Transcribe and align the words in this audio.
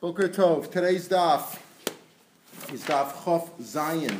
Boker 0.00 0.30
Tov. 0.30 0.70
Today's 0.70 1.10
daf 1.10 1.58
is 2.72 2.82
daf 2.84 3.12
Chof 3.12 3.50
Zayin 3.60 4.18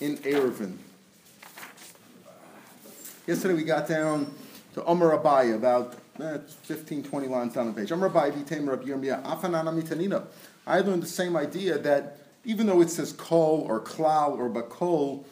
in 0.00 0.16
Eruvin. 0.16 0.76
Yesterday 3.24 3.54
we 3.54 3.62
got 3.62 3.86
down 3.86 4.34
to 4.74 4.84
Omer 4.84 5.16
Abai, 5.16 5.54
about 5.54 5.94
eh, 6.20 6.38
15, 6.64 7.04
20 7.04 7.28
lines 7.28 7.54
down 7.54 7.68
the 7.68 7.72
page. 7.80 7.92
Omer 7.92 8.10
Abai, 8.10 8.32
Vitem 8.32 8.68
Rab 8.68 8.84
Yirmiyah, 8.84 9.22
Afanana 9.22 9.72
Mitanina. 9.72 10.24
I 10.66 10.80
learned 10.80 11.04
the 11.04 11.06
same 11.06 11.36
idea 11.36 11.78
that 11.78 12.18
even 12.44 12.66
though 12.66 12.80
it 12.80 12.90
says 12.90 13.12
kol 13.12 13.64
or 13.68 13.80
klal 13.80 14.36
or 14.36 14.50
bakol, 14.50 15.24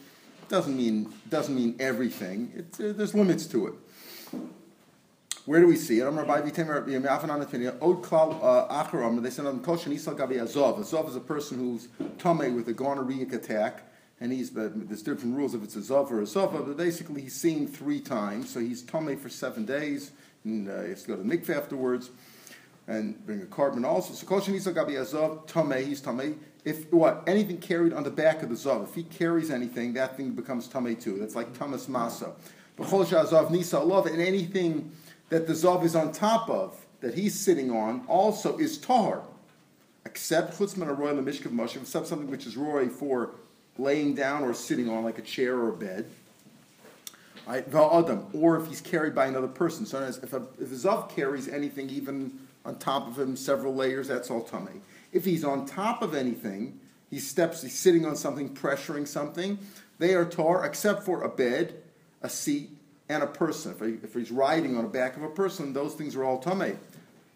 doesn't 0.48 0.76
mean 0.76 1.12
doesn't 1.28 1.56
mean 1.56 1.74
everything. 1.80 2.52
It, 2.54 2.66
uh, 2.74 2.92
there's 2.92 3.16
limits 3.16 3.46
to 3.46 3.66
it. 3.66 3.74
Where 5.46 5.60
do 5.60 5.68
we 5.68 5.76
see 5.76 6.00
it? 6.00 6.04
Od 6.04 6.16
klal 6.16 6.34
uh, 8.42 8.84
acharam. 8.84 9.22
They 9.22 9.30
said 9.30 9.46
on 9.46 9.60
kol 9.60 9.76
shenisal 9.76 10.16
gabi 10.16 10.42
azov. 10.42 10.80
Azov 10.80 11.08
is 11.08 11.14
a 11.14 11.20
person 11.20 11.58
who's 11.58 11.86
tame 12.18 12.56
with 12.56 12.66
a 12.68 12.72
gonorrheic 12.72 13.32
attack, 13.32 13.84
and 14.20 14.32
he's 14.32 14.50
but 14.50 14.88
there's 14.88 15.02
different 15.02 15.36
rules 15.36 15.54
if 15.54 15.62
it's 15.62 15.76
a 15.76 15.78
zov 15.78 16.10
or 16.10 16.18
a 16.18 16.24
zova. 16.24 16.66
But 16.66 16.76
basically, 16.76 17.22
he's 17.22 17.36
seen 17.36 17.68
three 17.68 18.00
times, 18.00 18.50
so 18.50 18.58
he's 18.58 18.82
tame 18.82 19.16
for 19.16 19.28
seven 19.28 19.64
days, 19.64 20.10
and 20.42 20.68
uh, 20.68 20.82
he 20.82 20.88
has 20.88 21.04
to 21.04 21.08
go 21.08 21.16
to 21.16 21.22
mikveh 21.22 21.56
afterwards, 21.56 22.10
and 22.88 23.24
bring 23.24 23.40
a 23.40 23.46
carbon 23.46 23.84
also. 23.84 24.14
So 24.14 24.26
kol 24.26 24.40
shenisal 24.40 24.74
gabi 24.74 25.00
azov 25.00 25.46
tame. 25.46 25.86
He's 25.86 26.00
tame. 26.00 26.40
If 26.64 26.92
what 26.92 27.22
anything 27.28 27.58
carried 27.58 27.92
on 27.92 28.02
the 28.02 28.10
back 28.10 28.42
of 28.42 28.48
the 28.48 28.56
zov, 28.56 28.82
if 28.88 28.96
he 28.96 29.04
carries 29.04 29.52
anything, 29.52 29.92
that 29.92 30.16
thing 30.16 30.32
becomes 30.32 30.66
tame 30.66 30.96
too. 30.96 31.18
That's 31.20 31.36
like 31.36 31.56
tamas 31.56 31.86
masa. 31.86 32.32
B'chol 32.76 33.06
shazov 33.06 33.50
nisa 33.52 33.78
love, 33.78 34.06
and 34.06 34.20
anything 34.20 34.90
that 35.28 35.46
the 35.46 35.52
Zav 35.52 35.84
is 35.84 35.96
on 35.96 36.12
top 36.12 36.48
of, 36.48 36.86
that 37.00 37.14
he's 37.14 37.38
sitting 37.38 37.70
on, 37.70 38.04
also 38.06 38.56
is 38.58 38.78
Tahar. 38.78 39.22
Except 40.04 40.56
Chutzman 40.56 40.88
Aroy 40.88 41.12
Lemishkav 41.12 41.52
Moshe, 41.52 41.76
except 41.76 42.06
something 42.06 42.30
which 42.30 42.46
is 42.46 42.56
Roy 42.56 42.88
for 42.88 43.30
laying 43.76 44.14
down 44.14 44.44
or 44.44 44.54
sitting 44.54 44.88
on, 44.88 45.04
like 45.04 45.18
a 45.18 45.22
chair 45.22 45.56
or 45.58 45.70
a 45.70 45.76
bed. 45.76 46.06
Right? 47.46 47.64
Or 47.74 48.56
if 48.58 48.68
he's 48.68 48.80
carried 48.80 49.14
by 49.14 49.26
another 49.26 49.48
person. 49.48 49.84
So 49.86 50.02
if 50.02 50.32
a, 50.32 50.46
if 50.60 50.72
a 50.72 50.74
Zav 50.74 51.10
carries 51.10 51.48
anything 51.48 51.90
even 51.90 52.38
on 52.64 52.78
top 52.78 53.06
of 53.06 53.18
him, 53.18 53.36
several 53.36 53.74
layers, 53.74 54.08
that's 54.08 54.30
all 54.30 54.42
tummy. 54.42 54.80
If 55.12 55.24
he's 55.24 55.44
on 55.44 55.66
top 55.66 56.02
of 56.02 56.14
anything, 56.14 56.80
he 57.10 57.18
steps, 57.18 57.62
he's 57.62 57.78
sitting 57.78 58.04
on 58.04 58.16
something, 58.16 58.54
pressuring 58.54 59.06
something, 59.06 59.58
they 59.98 60.14
are 60.14 60.24
tar, 60.24 60.64
except 60.64 61.04
for 61.04 61.22
a 61.22 61.28
bed, 61.28 61.82
a 62.22 62.28
seat, 62.28 62.70
and 63.08 63.22
a 63.22 63.26
person. 63.26 63.72
If, 63.72 63.80
he, 63.80 63.98
if 64.02 64.14
he's 64.14 64.30
riding 64.30 64.76
on 64.76 64.84
the 64.84 64.88
back 64.88 65.16
of 65.16 65.22
a 65.22 65.28
person, 65.28 65.72
those 65.72 65.94
things 65.94 66.16
are 66.16 66.24
all 66.24 66.40
tamei. 66.40 66.76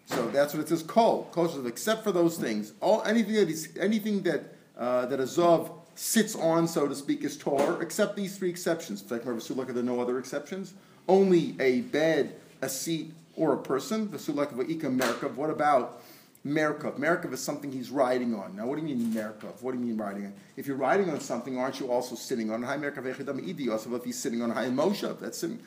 So 0.07 0.29
that's 0.29 0.55
what 0.55 0.61
it 0.63 0.69
says. 0.69 0.83
Kol, 0.83 1.29
kol 1.31 1.67
except 1.67 2.03
for 2.03 2.11
those 2.13 2.37
things. 2.37 2.73
All 2.81 3.03
anything 3.05 3.35
that 3.35 3.49
is 3.49 3.69
anything 3.79 4.23
that 4.23 4.43
uh, 4.77 5.07
that 5.07 5.21
a 5.21 5.25
zav 5.25 5.71
sits 5.95 6.35
on, 6.35 6.67
so 6.67 6.89
to 6.89 6.95
speak, 6.95 7.23
is 7.23 7.37
tor, 7.37 7.81
except 7.83 8.17
these 8.17 8.37
three 8.37 8.51
exceptions. 8.51 9.03
In 9.03 9.09
fact, 9.09 9.27
look 9.27 9.69
at 9.69 9.75
the 9.75 9.83
no 9.83 10.01
other 10.01 10.19
exceptions. 10.19 10.75
Only 11.09 11.55
a 11.61 11.83
bed, 11.83 12.35
a 12.63 12.69
seat, 12.69 13.13
or 13.37 13.53
a 13.53 13.59
person. 13.59 14.11
The 14.11 14.17
V'sulak 14.17 14.53
v'ika 14.53 14.97
merkav. 14.97 15.35
What 15.35 15.51
about 15.51 16.03
Merkov. 16.47 16.99
Merkov 16.99 17.33
is 17.35 17.41
something 17.41 17.71
he's 17.71 17.91
riding 17.91 18.35
on. 18.35 18.57
Now, 18.57 18.67
what 18.67 18.81
do 18.81 18.87
you 18.87 18.97
mean 18.97 19.13
Merkov? 19.13 19.61
What 19.61 19.73
do 19.73 19.79
you 19.79 19.85
mean 19.85 19.99
riding 19.99 20.27
on? 20.27 20.33
If 20.57 20.67
you're 20.67 20.77
riding 20.77 21.11
on 21.11 21.21
something, 21.21 21.59
aren't 21.59 21.81
you 21.81 21.93
also 21.93 22.15
sitting 22.15 22.51
on? 22.51 22.63
High 22.63 22.79
Merkov 22.79 23.15
Echidam 23.15 23.41
Idi, 23.47 23.71
also 23.71 23.95
if 23.95 24.05
he's 24.05 24.19
sitting 24.19 24.41
on 24.41 24.51
High 24.51 24.69
Moshe, 24.69 25.21
that's 25.21 25.39
sitting. 25.39 25.61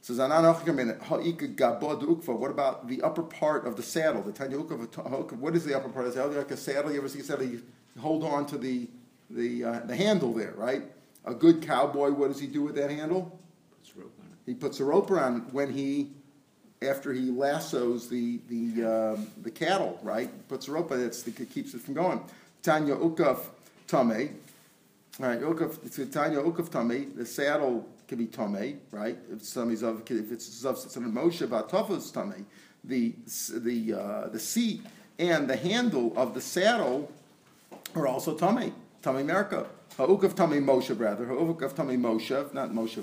So 0.00 0.14
what 0.14 0.30
about 2.50 2.88
the 2.88 3.02
upper 3.02 3.22
part 3.22 3.66
of 3.66 3.76
the 3.76 3.82
saddle? 3.82 4.22
The 4.22 4.32
Tanya 4.32 4.56
what 4.56 5.56
is 5.56 5.64
the 5.64 5.76
upper 5.76 5.88
part 5.88 6.06
of 6.06 6.14
the 6.14 6.20
saddle? 6.20 6.36
Like 6.36 6.50
a 6.52 6.56
saddle, 6.56 6.92
you 6.92 6.98
ever 6.98 7.08
see 7.08 7.20
a 7.20 7.24
saddle? 7.24 7.44
You 7.44 7.62
hold 7.98 8.24
on 8.24 8.46
to 8.46 8.56
the, 8.56 8.88
the, 9.28 9.64
uh, 9.64 9.80
the 9.80 9.96
handle 9.96 10.32
there, 10.32 10.54
right? 10.56 10.84
A 11.24 11.34
good 11.34 11.60
cowboy, 11.60 12.12
what 12.12 12.28
does 12.28 12.38
he 12.40 12.46
do 12.46 12.62
with 12.62 12.76
that 12.76 12.90
handle? 12.90 13.38
Puts 13.76 13.96
rope 13.96 14.14
on 14.20 14.26
it. 14.26 14.38
He 14.46 14.54
puts 14.54 14.80
a 14.80 14.84
rope 14.84 15.10
around 15.10 15.52
when 15.52 15.72
he 15.72 16.12
after 16.82 17.12
he 17.12 17.30
lassos 17.30 18.08
the 18.08 18.40
the 18.48 18.88
uh, 18.88 19.16
the 19.42 19.50
cattle, 19.50 19.98
right? 20.02 20.30
Puts 20.48 20.68
a 20.68 20.72
rope 20.72 20.92
on 20.92 21.00
it, 21.00 21.26
it 21.26 21.50
keeps 21.50 21.74
it 21.74 21.80
from 21.80 21.94
going. 21.94 22.20
Tanya 22.62 22.96
ukaf 22.96 23.38
tame, 23.86 24.38
right? 25.18 25.40
Ukaf 25.40 26.12
Tanya 26.12 26.38
ukaf 26.38 26.70
tame. 26.70 27.12
The 27.16 27.26
saddle 27.26 27.86
can 28.06 28.18
be 28.18 28.26
tame, 28.26 28.80
right? 28.90 29.18
If 29.32 29.44
somebody's 29.44 29.82
of 29.82 30.02
if 30.10 30.32
it's 30.32 30.64
of 30.64 30.78
some 30.78 31.12
Moshe 31.12 31.46
batofos 31.46 32.12
tame, 32.12 32.46
the 32.84 33.14
the 33.52 33.94
uh, 33.94 34.28
the 34.28 34.40
seat 34.40 34.82
and 35.18 35.48
the 35.48 35.56
handle 35.56 36.12
of 36.16 36.34
the 36.34 36.40
saddle 36.40 37.10
are 37.94 38.06
also 38.06 38.36
tame. 38.36 38.72
Tame 39.02 39.26
merka. 39.26 39.66
Ha'ukav 39.96 40.34
tame 40.36 40.64
Moshe, 40.64 40.98
rather. 40.98 41.26
Ha'ukav 41.26 41.74
tame 41.74 42.00
Moshe, 42.00 42.54
not 42.54 42.70
Moshe. 42.70 43.02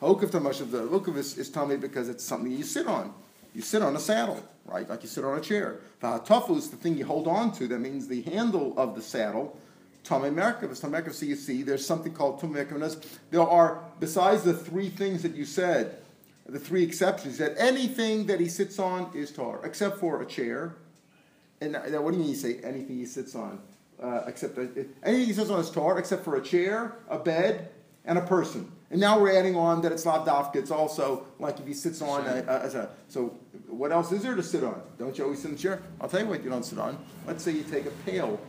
Tame 0.00 0.42
Moshe. 0.44 0.70
The 0.70 0.82
ukav 0.88 1.16
is, 1.16 1.38
is 1.38 1.50
tame 1.50 1.78
because 1.80 2.08
it's 2.08 2.24
something 2.24 2.50
you 2.50 2.64
sit 2.64 2.86
on. 2.86 3.12
You 3.54 3.62
sit 3.62 3.82
on 3.82 3.96
a 3.96 3.98
saddle, 3.98 4.42
right? 4.64 4.88
Like 4.88 5.02
you 5.02 5.08
sit 5.08 5.24
on 5.24 5.38
a 5.38 5.40
chair. 5.40 5.80
Ha'atafu 6.00 6.56
is 6.56 6.70
the 6.70 6.76
thing 6.76 6.96
you 6.96 7.04
hold 7.04 7.26
on 7.26 7.52
to. 7.52 7.66
That 7.66 7.80
means 7.80 8.08
the 8.08 8.22
handle 8.22 8.78
of 8.78 8.94
the 8.94 9.02
saddle. 9.02 9.58
Tame 10.04 10.34
merkav. 10.34 10.80
Tame 10.80 10.92
merkav. 10.92 11.12
So 11.12 11.26
you 11.26 11.36
see, 11.36 11.62
there's 11.62 11.86
something 11.86 12.12
called 12.12 12.40
tum 12.40 12.54
merkav. 12.54 13.04
There 13.30 13.42
are, 13.42 13.82
besides 13.98 14.42
the 14.42 14.54
three 14.54 14.88
things 14.88 15.22
that 15.22 15.34
you 15.34 15.44
said, 15.44 15.98
the 16.46 16.58
three 16.58 16.82
exceptions, 16.82 17.38
that 17.38 17.54
anything 17.58 18.26
that 18.26 18.40
he 18.40 18.48
sits 18.48 18.78
on 18.78 19.10
is 19.14 19.30
tar, 19.30 19.60
except 19.64 19.98
for 19.98 20.20
a 20.22 20.26
chair. 20.26 20.74
And 21.60 21.72
now, 21.72 22.00
what 22.00 22.12
do 22.12 22.16
you 22.16 22.24
mean 22.24 22.30
you 22.30 22.36
say 22.36 22.58
anything 22.64 22.96
he 22.96 23.06
sits 23.06 23.34
on? 23.34 23.60
uh, 24.02 24.22
except 24.26 24.58
uh, 24.58 24.62
anything 25.02 25.26
he 25.26 25.32
says 25.32 25.50
on 25.50 25.58
his 25.58 25.70
Torah 25.70 25.98
except 25.98 26.24
for 26.24 26.36
a 26.36 26.42
chair, 26.42 26.96
a 27.08 27.18
bed, 27.18 27.68
and 28.04 28.18
a 28.18 28.22
person. 28.22 28.70
And 28.90 29.00
now 29.00 29.20
we're 29.20 29.36
adding 29.36 29.54
on 29.54 29.82
that 29.82 29.92
it's 29.92 30.04
not 30.04 30.26
dafka. 30.26 30.56
It's 30.56 30.70
also 30.70 31.26
like 31.38 31.60
if 31.60 31.66
he 31.66 31.74
sits 31.74 32.02
on 32.02 32.26
a, 32.26 32.44
a, 32.48 32.78
a, 32.78 32.88
so 33.08 33.36
what 33.68 33.92
else 33.92 34.10
is 34.10 34.22
there 34.22 34.34
to 34.34 34.42
sit 34.42 34.64
on? 34.64 34.82
Don't 34.98 35.16
you 35.16 35.24
always 35.24 35.40
sit 35.40 35.50
in 35.50 35.54
a 35.54 35.58
chair? 35.58 35.82
I'll 36.00 36.08
tell 36.08 36.20
you 36.20 36.26
what 36.26 36.42
you 36.42 36.50
don't 36.50 36.64
sit 36.64 36.78
on. 36.78 36.98
Let's 37.26 37.44
say 37.44 37.52
you 37.52 37.62
take 37.62 37.86
a 37.86 37.90
pail 38.04 38.40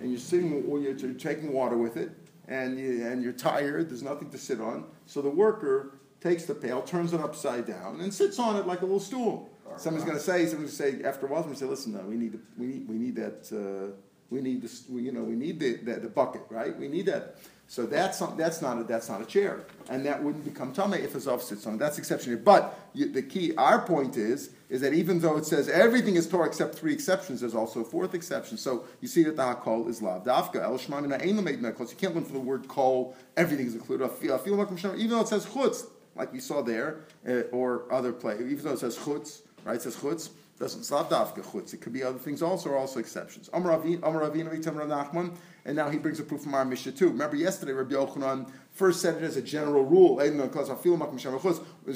and 0.00 0.10
you're 0.10 0.20
sitting 0.20 0.64
or 0.68 0.78
you're 0.78 0.94
taking 1.14 1.52
water 1.52 1.76
with 1.76 1.96
it 1.96 2.10
and 2.46 2.78
you, 2.78 3.04
and 3.06 3.22
you're 3.22 3.32
tired. 3.32 3.90
There's 3.90 4.02
nothing 4.02 4.30
to 4.30 4.38
sit 4.38 4.60
on. 4.60 4.84
So 5.06 5.20
the 5.20 5.30
worker 5.30 5.94
takes 6.20 6.44
the 6.44 6.54
pail, 6.54 6.82
turns 6.82 7.12
it 7.12 7.20
upside 7.20 7.66
down, 7.66 8.00
and 8.00 8.14
sits 8.14 8.38
on 8.38 8.56
it 8.56 8.66
like 8.66 8.82
a 8.82 8.84
little 8.84 9.00
stool. 9.00 9.50
Somebody's 9.76 10.04
going 10.04 10.18
to 10.18 10.22
say, 10.22 10.46
somebody's 10.46 10.78
going 10.78 10.92
to 10.92 11.00
say 11.00 11.08
after 11.08 11.26
a 11.26 11.30
while, 11.30 11.42
somebody's 11.42 11.62
going 11.62 11.74
to 11.74 11.76
say, 11.76 11.90
listen, 11.90 11.92
no, 11.94 12.08
we 12.08 12.16
need, 12.16 12.38
we 12.58 12.66
need, 12.66 12.88
we 12.88 12.96
need 12.96 13.16
that. 13.16 13.50
Uh, 13.50 13.96
we 14.32 14.40
need 14.40 14.62
this, 14.62 14.84
we, 14.88 15.02
you 15.02 15.12
know, 15.12 15.22
we 15.22 15.34
need 15.34 15.60
the, 15.60 15.76
the, 15.76 16.00
the, 16.00 16.08
bucket, 16.08 16.42
right? 16.48 16.76
We 16.78 16.88
need 16.88 17.06
that. 17.06 17.36
So 17.72 17.86
that's 17.86 18.20
not, 18.20 18.36
that's 18.36 18.60
not 18.60 18.78
a, 18.78 18.84
that's 18.84 19.08
not 19.08 19.22
a 19.22 19.24
chair, 19.24 19.64
and 19.88 20.04
that 20.04 20.22
wouldn't 20.22 20.44
become 20.44 20.74
tame 20.74 20.92
if 20.92 21.14
a 21.14 21.18
zav 21.18 21.40
sits 21.40 21.66
on. 21.66 21.78
That's 21.78 21.96
exceptional. 21.96 22.38
But 22.38 22.78
you, 22.92 23.10
the 23.10 23.22
key, 23.22 23.56
our 23.56 23.80
point 23.80 24.18
is, 24.18 24.50
is 24.68 24.82
that 24.82 24.92
even 24.92 25.20
though 25.20 25.38
it 25.38 25.46
says 25.46 25.70
everything 25.70 26.16
is 26.16 26.28
Torah 26.28 26.46
except 26.46 26.74
three 26.74 26.92
exceptions, 26.92 27.40
there's 27.40 27.54
also 27.54 27.80
a 27.80 27.84
fourth 27.84 28.12
exception. 28.12 28.58
So 28.58 28.84
you 29.00 29.08
see 29.08 29.22
that 29.22 29.36
the 29.36 29.42
hakol 29.42 29.88
is 29.88 30.02
lav 30.02 30.24
dafka 30.24 30.56
el 30.56 30.76
shmamina 30.76 31.22
ein 31.22 31.38
You 31.38 31.96
can't 31.96 32.14
learn 32.14 32.24
from 32.26 32.34
the 32.34 32.40
word 32.40 32.68
kol. 32.68 33.16
Everything 33.38 33.68
is 33.68 33.74
included. 33.74 34.10
Even 34.22 35.08
though 35.08 35.20
it 35.22 35.28
says 35.28 35.46
chutz, 35.46 35.86
like 36.14 36.30
we 36.30 36.40
saw 36.40 36.60
there, 36.60 36.98
uh, 37.26 37.44
or 37.52 37.90
other 37.90 38.12
play, 38.12 38.34
even 38.34 38.64
though 38.64 38.72
it 38.72 38.80
says 38.80 38.98
chutz, 38.98 39.40
right? 39.64 39.76
It 39.76 39.80
says 39.80 39.96
chutz 39.96 40.28
doesn't, 40.58 40.80
it's 40.80 40.90
dafka 40.90 41.42
chutz. 41.42 41.74
It 41.74 41.80
could 41.80 41.92
be 41.92 42.02
other 42.02 42.18
things 42.18 42.42
also, 42.42 42.70
or 42.70 42.76
also 42.76 43.00
exceptions. 43.00 43.50
Amar 43.52 43.78
Nachman, 43.80 45.34
and 45.64 45.76
now 45.76 45.88
he 45.90 45.98
brings 45.98 46.20
a 46.20 46.22
proof 46.22 46.42
from 46.42 46.54
our 46.54 46.64
Mishnah 46.64 46.92
too. 46.92 47.08
Remember 47.08 47.36
yesterday, 47.36 47.72
Rabbi 47.72 47.94
Yochanan 47.94 48.50
first 48.70 49.00
said 49.00 49.16
it 49.16 49.22
as 49.22 49.36
a 49.36 49.42
general 49.42 49.84
rule. 49.84 50.20
As 50.20 50.30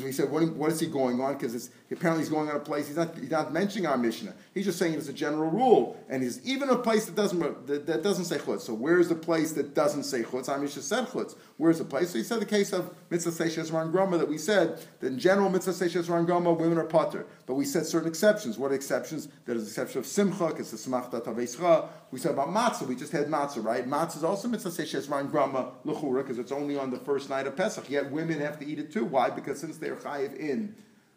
we 0.03 0.13
said, 0.13 0.31
what, 0.31 0.49
what 0.55 0.73
is 0.73 0.81
he 0.81 0.87
going 0.87 1.21
on? 1.21 1.35
Because 1.35 1.71
apparently 1.91 2.25
he's 2.25 2.31
going 2.31 2.49
on 2.49 2.57
a 2.57 2.61
place. 2.61 2.87
He's 2.87 2.97
not, 2.97 3.17
he's 3.17 3.31
not 3.31 3.53
mentioning 3.53 3.87
our 3.87 3.99
Mishnah. 3.99 4.35
He's 4.57 4.65
just 4.65 4.79
saying 4.79 4.95
it's 4.95 5.07
a 5.07 5.13
general 5.13 5.51
rule, 5.51 6.03
and 6.09 6.23
he's 6.23 6.43
even 6.49 6.71
a 6.71 6.79
place 6.79 7.05
that 7.05 7.15
doesn't 7.15 7.67
that, 7.67 7.85
that 7.87 8.03
doesn't 8.03 8.25
say 8.25 8.39
chutz. 8.39 8.63
So 8.63 8.73
where's 8.73 9.11
the 9.11 9.15
place 9.15 9.53
that 9.53 9.75
doesn't 9.75 10.05
say 10.05 10.23
chutz? 10.23 10.49
Our 10.49 10.59
Mishnah 10.59 10.81
said 10.81 11.09
chutz. 11.09 11.37
Where's 11.59 11.77
the 11.77 11.85
place? 11.85 12.09
So 12.09 12.17
he 12.17 12.25
said 12.25 12.41
the 12.41 12.47
case 12.47 12.73
of 12.73 12.95
mitzvah 13.11 13.33
seishes 13.33 13.71
ran 13.71 13.91
grama 13.91 14.17
that 14.17 14.27
we 14.27 14.39
said 14.39 14.83
that 15.01 15.09
in 15.09 15.19
general 15.19 15.51
mitzvah 15.51 15.73
seishes 15.73 16.09
ran 16.09 16.25
grama 16.25 16.55
women 16.55 16.79
are 16.79 16.85
potter, 16.85 17.27
but 17.45 17.53
we 17.53 17.67
said 17.67 17.85
certain 17.85 18.09
exceptions. 18.09 18.57
What 18.57 18.73
exceptions? 18.73 19.29
There's 19.45 19.61
an 19.61 19.67
exception 19.67 19.99
of 19.99 20.07
simcha, 20.07 20.47
because 20.47 20.71
the 20.71 20.79
smachta 20.79 21.23
taveischa. 21.23 21.89
We 22.11 22.19
said 22.19 22.33
about 22.33 22.49
matzah. 22.49 22.87
We 22.87 22.97
just 22.97 23.13
had 23.13 23.27
matzah, 23.27 23.63
right? 23.63 23.87
Matzah 23.87 24.17
is 24.17 24.25
also 24.25 24.49
mitzvah 24.49 24.71
seishes 24.71 25.11
ran 25.11 25.27
grama 25.27 25.73
lechura 25.85 26.23
because 26.23 26.39
it's 26.39 26.53
only 26.53 26.79
on 26.79 26.91
the 26.91 26.99
first 27.01 27.29
night 27.29 27.47
of 27.47 27.57
Pesach. 27.57 27.91
Yet 27.91 28.11
women 28.11 28.41
have 28.41 28.59
to 28.61 28.67
eat 28.67 28.79
it 28.79 28.91
too. 28.91 29.05
Why? 29.05 29.29
Because 29.29 29.61
since 29.61 29.77
they're 29.77 29.97
chayiv 29.97 30.35
in 30.35 30.75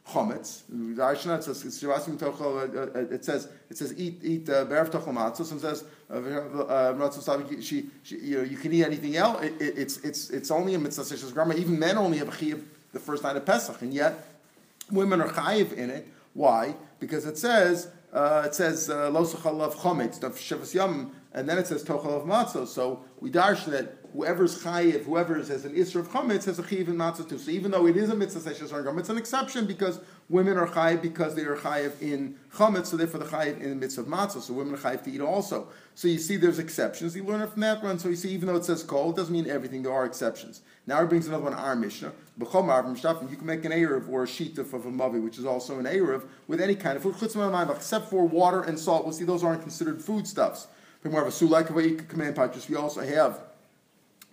chometz, 0.10 0.64
it 3.12 3.26
says 3.26 3.50
it 3.70 3.78
says 3.78 3.94
eat 3.98 4.20
eat 4.24 4.46
berev 4.46 4.90
tochel 4.90 5.14
matzos 5.14 5.52
and 5.52 5.62
says 5.62 5.84
she, 7.64 7.86
she 8.04 8.16
you 8.18 8.38
know 8.38 8.44
you 8.44 8.58
can 8.58 8.74
eat 8.74 8.84
anything 8.84 9.16
else. 9.16 9.44
It, 9.44 9.62
it, 9.62 9.78
it's 9.78 9.98
it's 10.00 10.30
it's 10.30 10.52
only 10.52 10.74
a 10.74 10.80
mitzvah 10.80 11.04
seshas 11.04 11.34
grama. 11.34 11.56
Even 11.56 11.80
men 11.80 11.98
only 11.98 12.18
have 12.18 12.30
a 12.30 12.32
chayiv 12.32 12.64
the 12.92 13.00
first 13.00 13.24
night 13.24 13.36
of 13.36 13.46
Pesach, 13.46 13.82
and 13.82 13.94
yet 13.94 14.28
women 14.92 15.22
are 15.22 15.30
chayiv 15.30 15.74
in 15.74 15.90
it. 15.90 16.08
Why? 16.34 16.76
Because 17.00 17.26
it 17.26 17.38
says 17.38 17.90
uh, 18.14 18.44
it 18.46 18.56
says 18.56 18.90
uh, 18.90 19.10
lo 19.10 19.22
of 19.22 19.76
chometz, 19.76 20.24
of 20.24 20.36
shavas 20.36 21.12
and 21.34 21.48
then 21.48 21.58
it 21.60 21.68
says 21.68 21.84
tochal 21.84 22.22
of 22.22 22.24
matzah. 22.24 22.68
So 22.68 23.04
we 23.20 23.30
darsh 23.30 23.66
that 23.66 23.99
whoever's 24.14 24.64
chayiv, 24.64 25.06
whoever 25.06 25.36
has 25.36 25.66
an 25.66 25.74
isra 25.74 26.02
of 26.02 26.10
chametz 26.10 26.46
has 26.46 26.60
a 26.60 26.64
chayiv 26.64 26.88
in 26.88 26.96
matzah 26.96 27.28
too. 27.28 27.38
So 27.38 27.52
even 27.52 27.72
though 27.72 27.88
it 27.88 27.98
is 27.98 28.10
a 28.10 28.16
mitzvah 28.16 28.50
seshas 28.50 29.00
it's 29.00 29.10
an 29.10 29.18
exception 29.18 29.66
because 29.66 30.00
women 30.30 30.58
are 30.58 30.68
chayiv 30.68 31.02
because 31.02 31.36
they 31.36 31.44
are 31.44 31.56
chayiv 31.56 32.02
in 32.02 32.36
chametz, 32.54 32.88
so 32.88 32.98
therefore 32.98 33.20
the 33.20 33.26
chayiv 33.26 33.62
in 33.62 33.70
the 33.70 33.76
mitzvah 33.76 34.02
of 34.02 34.08
matzah. 34.08 34.42
So 34.42 34.54
women 34.54 34.74
are 34.74 34.78
chayiv 34.78 35.04
to 35.04 35.12
eat 35.12 35.22
also. 35.22 35.68
So 35.96 36.08
you 36.08 36.18
see, 36.18 36.38
there's 36.38 36.60
exceptions. 36.60 37.16
You 37.16 37.24
learn 37.24 37.42
it 37.42 37.50
from 37.50 37.62
that 37.62 37.84
one. 37.84 38.00
So 38.00 38.10
you 38.10 38.16
see, 38.16 38.30
even 38.32 38.48
though 38.48 38.56
it 38.56 38.66
says 38.66 38.84
kol, 38.84 39.10
it 39.10 39.16
doesn't 39.18 39.34
mean 39.34 39.50
everything. 39.50 39.84
There 39.84 39.92
are 39.94 40.06
exceptions. 40.06 40.62
Now 40.88 41.02
it 41.04 41.10
brings 41.10 41.28
another 41.28 41.44
one, 41.44 41.54
our 41.54 41.76
Mishnah. 41.76 42.14
You 42.40 42.46
can 42.46 43.46
make 43.46 43.66
an 43.66 43.72
erev 43.74 44.08
or 44.10 44.24
a 44.24 44.26
sheetuf 44.26 44.74
of 44.74 44.86
a 44.86 44.92
mavi, 44.92 45.22
which 45.22 45.38
is 45.38 45.46
also 45.46 45.78
an 45.78 45.86
erev 45.86 46.24
with 46.48 46.62
any 46.62 46.76
kind 46.76 46.96
of 46.96 47.04
food, 47.04 47.16
except 47.22 48.10
for 48.10 48.26
water 48.26 48.64
and 48.64 48.80
salt. 48.80 49.04
We'll 49.04 49.14
see 49.14 49.26
those 49.26 49.44
aren't 49.44 49.62
considered 49.62 50.02
foodstuffs. 50.02 50.68
We 51.04 51.16
also 51.16 53.02
have 53.02 53.42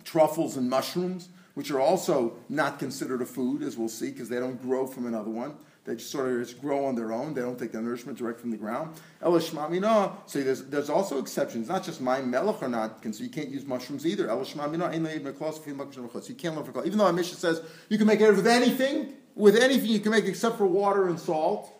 truffles 0.07 0.55
and 0.55 0.69
mushrooms, 0.69 1.27
which 1.53 1.69
are 1.69 1.81
also 1.81 2.37
not 2.47 2.79
considered 2.79 3.21
a 3.21 3.25
food, 3.25 3.61
as 3.61 3.77
we'll 3.77 3.89
see, 3.89 4.09
because 4.09 4.29
they 4.29 4.39
don't 4.39 4.61
grow 4.61 4.87
from 4.87 5.05
another 5.05 5.29
one. 5.29 5.53
They 5.83 5.95
just 5.95 6.11
sort 6.11 6.29
of 6.29 6.39
just 6.39 6.61
grow 6.61 6.85
on 6.85 6.95
their 6.95 7.11
own. 7.11 7.33
They 7.33 7.41
don't 7.41 7.57
take 7.59 7.71
their 7.71 7.81
nourishment 7.81 8.17
direct 8.17 8.39
from 8.39 8.51
the 8.51 8.57
ground. 8.57 8.95
Elishmamina. 9.21 10.13
So 10.25 10.41
there's, 10.41 10.63
there's 10.65 10.89
also 10.89 11.19
exceptions. 11.19 11.67
Not 11.69 11.83
just 11.83 12.01
my 12.01 12.21
melech 12.21 12.61
are 12.61 12.67
not 12.67 13.01
So 13.13 13.23
You 13.23 13.29
can't 13.29 13.49
use 13.49 13.65
mushrooms 13.65 14.05
either. 14.05 14.27
Elishmamina. 14.27 14.93
You 16.29 16.35
can't 16.35 16.55
learn 16.55 16.65
for 16.65 16.85
Even 16.85 16.97
though 16.97 17.05
Amisha 17.05 17.35
says 17.35 17.61
you 17.89 17.97
can 17.97 18.07
make 18.07 18.19
it 18.19 18.31
with 18.31 18.47
anything, 18.47 19.13
with 19.35 19.55
anything 19.55 19.89
you 19.89 19.99
can 19.99 20.11
make 20.11 20.25
except 20.25 20.57
for 20.57 20.67
water 20.67 21.07
and 21.07 21.19
salt. 21.19 21.73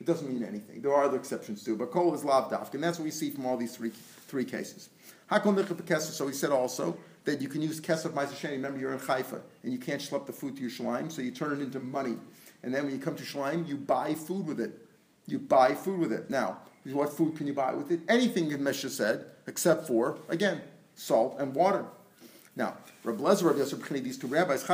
It 0.00 0.06
doesn't 0.06 0.28
mean 0.28 0.44
anything. 0.44 0.80
There 0.80 0.94
are 0.94 1.04
other 1.04 1.16
exceptions 1.16 1.64
too, 1.64 1.76
but 1.76 1.90
kol 1.90 2.14
is 2.14 2.24
lav 2.24 2.52
and 2.72 2.82
that's 2.82 2.98
what 2.98 3.04
we 3.04 3.10
see 3.10 3.30
from 3.30 3.46
all 3.46 3.56
these 3.56 3.76
three 3.76 3.90
three 4.28 4.44
cases. 4.44 4.90
So 5.30 6.26
he 6.28 6.32
said 6.32 6.50
also 6.50 6.96
that 7.24 7.40
you 7.40 7.48
can 7.48 7.62
use 7.62 7.80
kesef 7.80 8.10
ma'aseh 8.12 8.50
Remember, 8.50 8.78
you're 8.78 8.92
in 8.92 8.98
Haifa, 8.98 9.40
and 9.62 9.72
you 9.72 9.78
can't 9.78 10.00
schlep 10.00 10.26
the 10.26 10.32
food 10.32 10.56
to 10.56 10.62
your 10.62 10.70
shalim, 10.70 11.10
so 11.10 11.22
you 11.22 11.30
turn 11.30 11.52
it 11.52 11.60
into 11.60 11.80
money. 11.80 12.16
And 12.62 12.74
then 12.74 12.84
when 12.84 12.92
you 12.92 13.00
come 13.00 13.16
to 13.16 13.22
shalim, 13.22 13.66
you 13.66 13.76
buy 13.76 14.14
food 14.14 14.46
with 14.46 14.60
it. 14.60 14.86
You 15.26 15.38
buy 15.38 15.74
food 15.74 16.00
with 16.00 16.12
it. 16.12 16.30
Now, 16.30 16.58
what 16.84 17.12
food 17.12 17.36
can 17.36 17.46
you 17.46 17.52
buy 17.52 17.74
with 17.74 17.90
it? 17.90 18.00
Anything 18.08 18.48
that 18.48 18.60
Mesha 18.60 18.88
said, 18.88 19.26
except 19.46 19.86
for, 19.86 20.18
again, 20.28 20.62
salt 20.94 21.36
and 21.38 21.54
water. 21.54 21.84
Now, 22.56 22.76
Rabbi 23.04 23.22
Lezer, 23.22 23.44
Rabbi 23.44 23.58
Yosef 23.58 23.88
these 23.88 24.18
two 24.18 24.26
rabbis, 24.26 24.66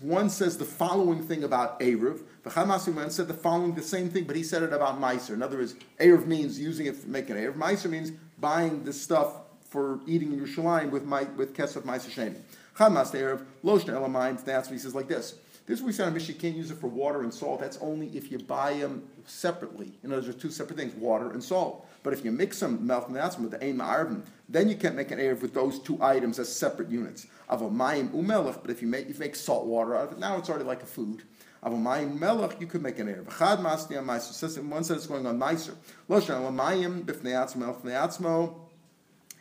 one 0.00 0.28
says 0.28 0.58
the 0.58 0.64
following 0.64 1.22
thing 1.22 1.44
about 1.44 1.78
Erev, 1.78 2.22
The 2.42 2.58
other 2.58 2.92
one 2.92 3.10
said 3.10 3.28
the 3.28 3.34
following, 3.34 3.74
the 3.74 3.82
same 3.82 4.10
thing, 4.10 4.24
but 4.24 4.34
he 4.34 4.42
said 4.42 4.62
it 4.62 4.72
about 4.72 5.00
Meiser. 5.00 5.30
In 5.30 5.42
other 5.42 5.58
words, 5.58 5.76
Erev 6.00 6.26
means 6.26 6.58
using 6.58 6.86
it 6.86 6.96
for 6.96 7.08
making 7.08 7.36
Erev. 7.36 7.54
Meiser 7.54 7.88
means 7.88 8.10
buying 8.38 8.82
the 8.82 8.92
stuff 8.92 9.39
for 9.70 10.00
eating 10.06 10.32
in 10.32 10.40
Yerushalayim 10.40 10.90
with, 10.90 11.04
my, 11.04 11.22
with 11.36 11.54
Kesef 11.54 11.82
Meiser 11.82 12.10
Sheni. 12.10 12.40
Chamas 12.76 13.12
Erev, 13.12 13.44
Loshna 13.64 13.94
Elamayim, 13.94 14.44
that's 14.44 14.68
what 14.68 14.72
he 14.74 14.78
says 14.78 14.94
like 14.94 15.08
this. 15.08 15.36
This 15.66 15.80
we 15.80 15.92
said 15.92 16.08
on 16.08 16.14
Mishnah, 16.14 16.34
you 16.34 16.40
can't 16.40 16.56
use 16.56 16.72
it 16.72 16.78
for 16.78 16.88
water 16.88 17.22
and 17.22 17.32
salt. 17.32 17.60
That's 17.60 17.78
only 17.78 18.08
if 18.08 18.32
you 18.32 18.38
buy 18.38 18.74
them 18.74 19.04
separately. 19.24 19.92
In 20.02 20.12
other 20.12 20.22
words, 20.22 20.42
two 20.42 20.50
separate 20.50 20.76
things, 20.76 20.94
water 20.96 21.30
and 21.30 21.44
salt. 21.44 21.86
But 22.02 22.12
if 22.12 22.24
you 22.24 22.32
mix 22.32 22.58
them, 22.58 22.88
malchim 22.88 23.38
with 23.38 23.52
the 23.52 23.62
aim 23.62 23.78
arvin, 23.78 24.22
then 24.48 24.68
you 24.68 24.74
can't 24.74 24.96
make 24.96 25.12
an 25.12 25.20
erev 25.20 25.42
with 25.42 25.54
those 25.54 25.78
two 25.78 25.96
items 26.02 26.40
as 26.40 26.52
separate 26.52 26.88
units. 26.88 27.28
Of 27.48 27.62
a 27.62 27.68
mayim 27.68 28.10
umelech, 28.10 28.62
but 28.62 28.72
if 28.72 28.82
you 28.82 28.88
make 28.88 29.08
you 29.08 29.14
make 29.18 29.36
salt 29.36 29.66
water 29.66 29.94
out 29.94 30.08
of 30.08 30.12
it, 30.14 30.18
now 30.18 30.38
it's 30.38 30.48
already 30.48 30.64
like 30.64 30.82
a 30.82 30.86
food. 30.86 31.22
Of 31.62 31.72
a 31.74 31.76
mayim 31.76 32.18
melech, 32.18 32.60
you 32.60 32.66
could 32.66 32.82
make 32.82 32.98
an 32.98 33.06
erev. 33.06 33.28
Chad 33.38 33.60
masni 33.60 33.96
on 33.96 34.06
meiser. 34.06 34.64
One 34.64 34.82
says 34.82 34.96
it's 34.96 35.06
going 35.06 35.26
on 35.26 35.38
meiser. 35.38 35.74
Loshan 36.08 36.52
mayim 36.52 37.04
b'fnei 37.04 37.46
atzmo 37.46 38.54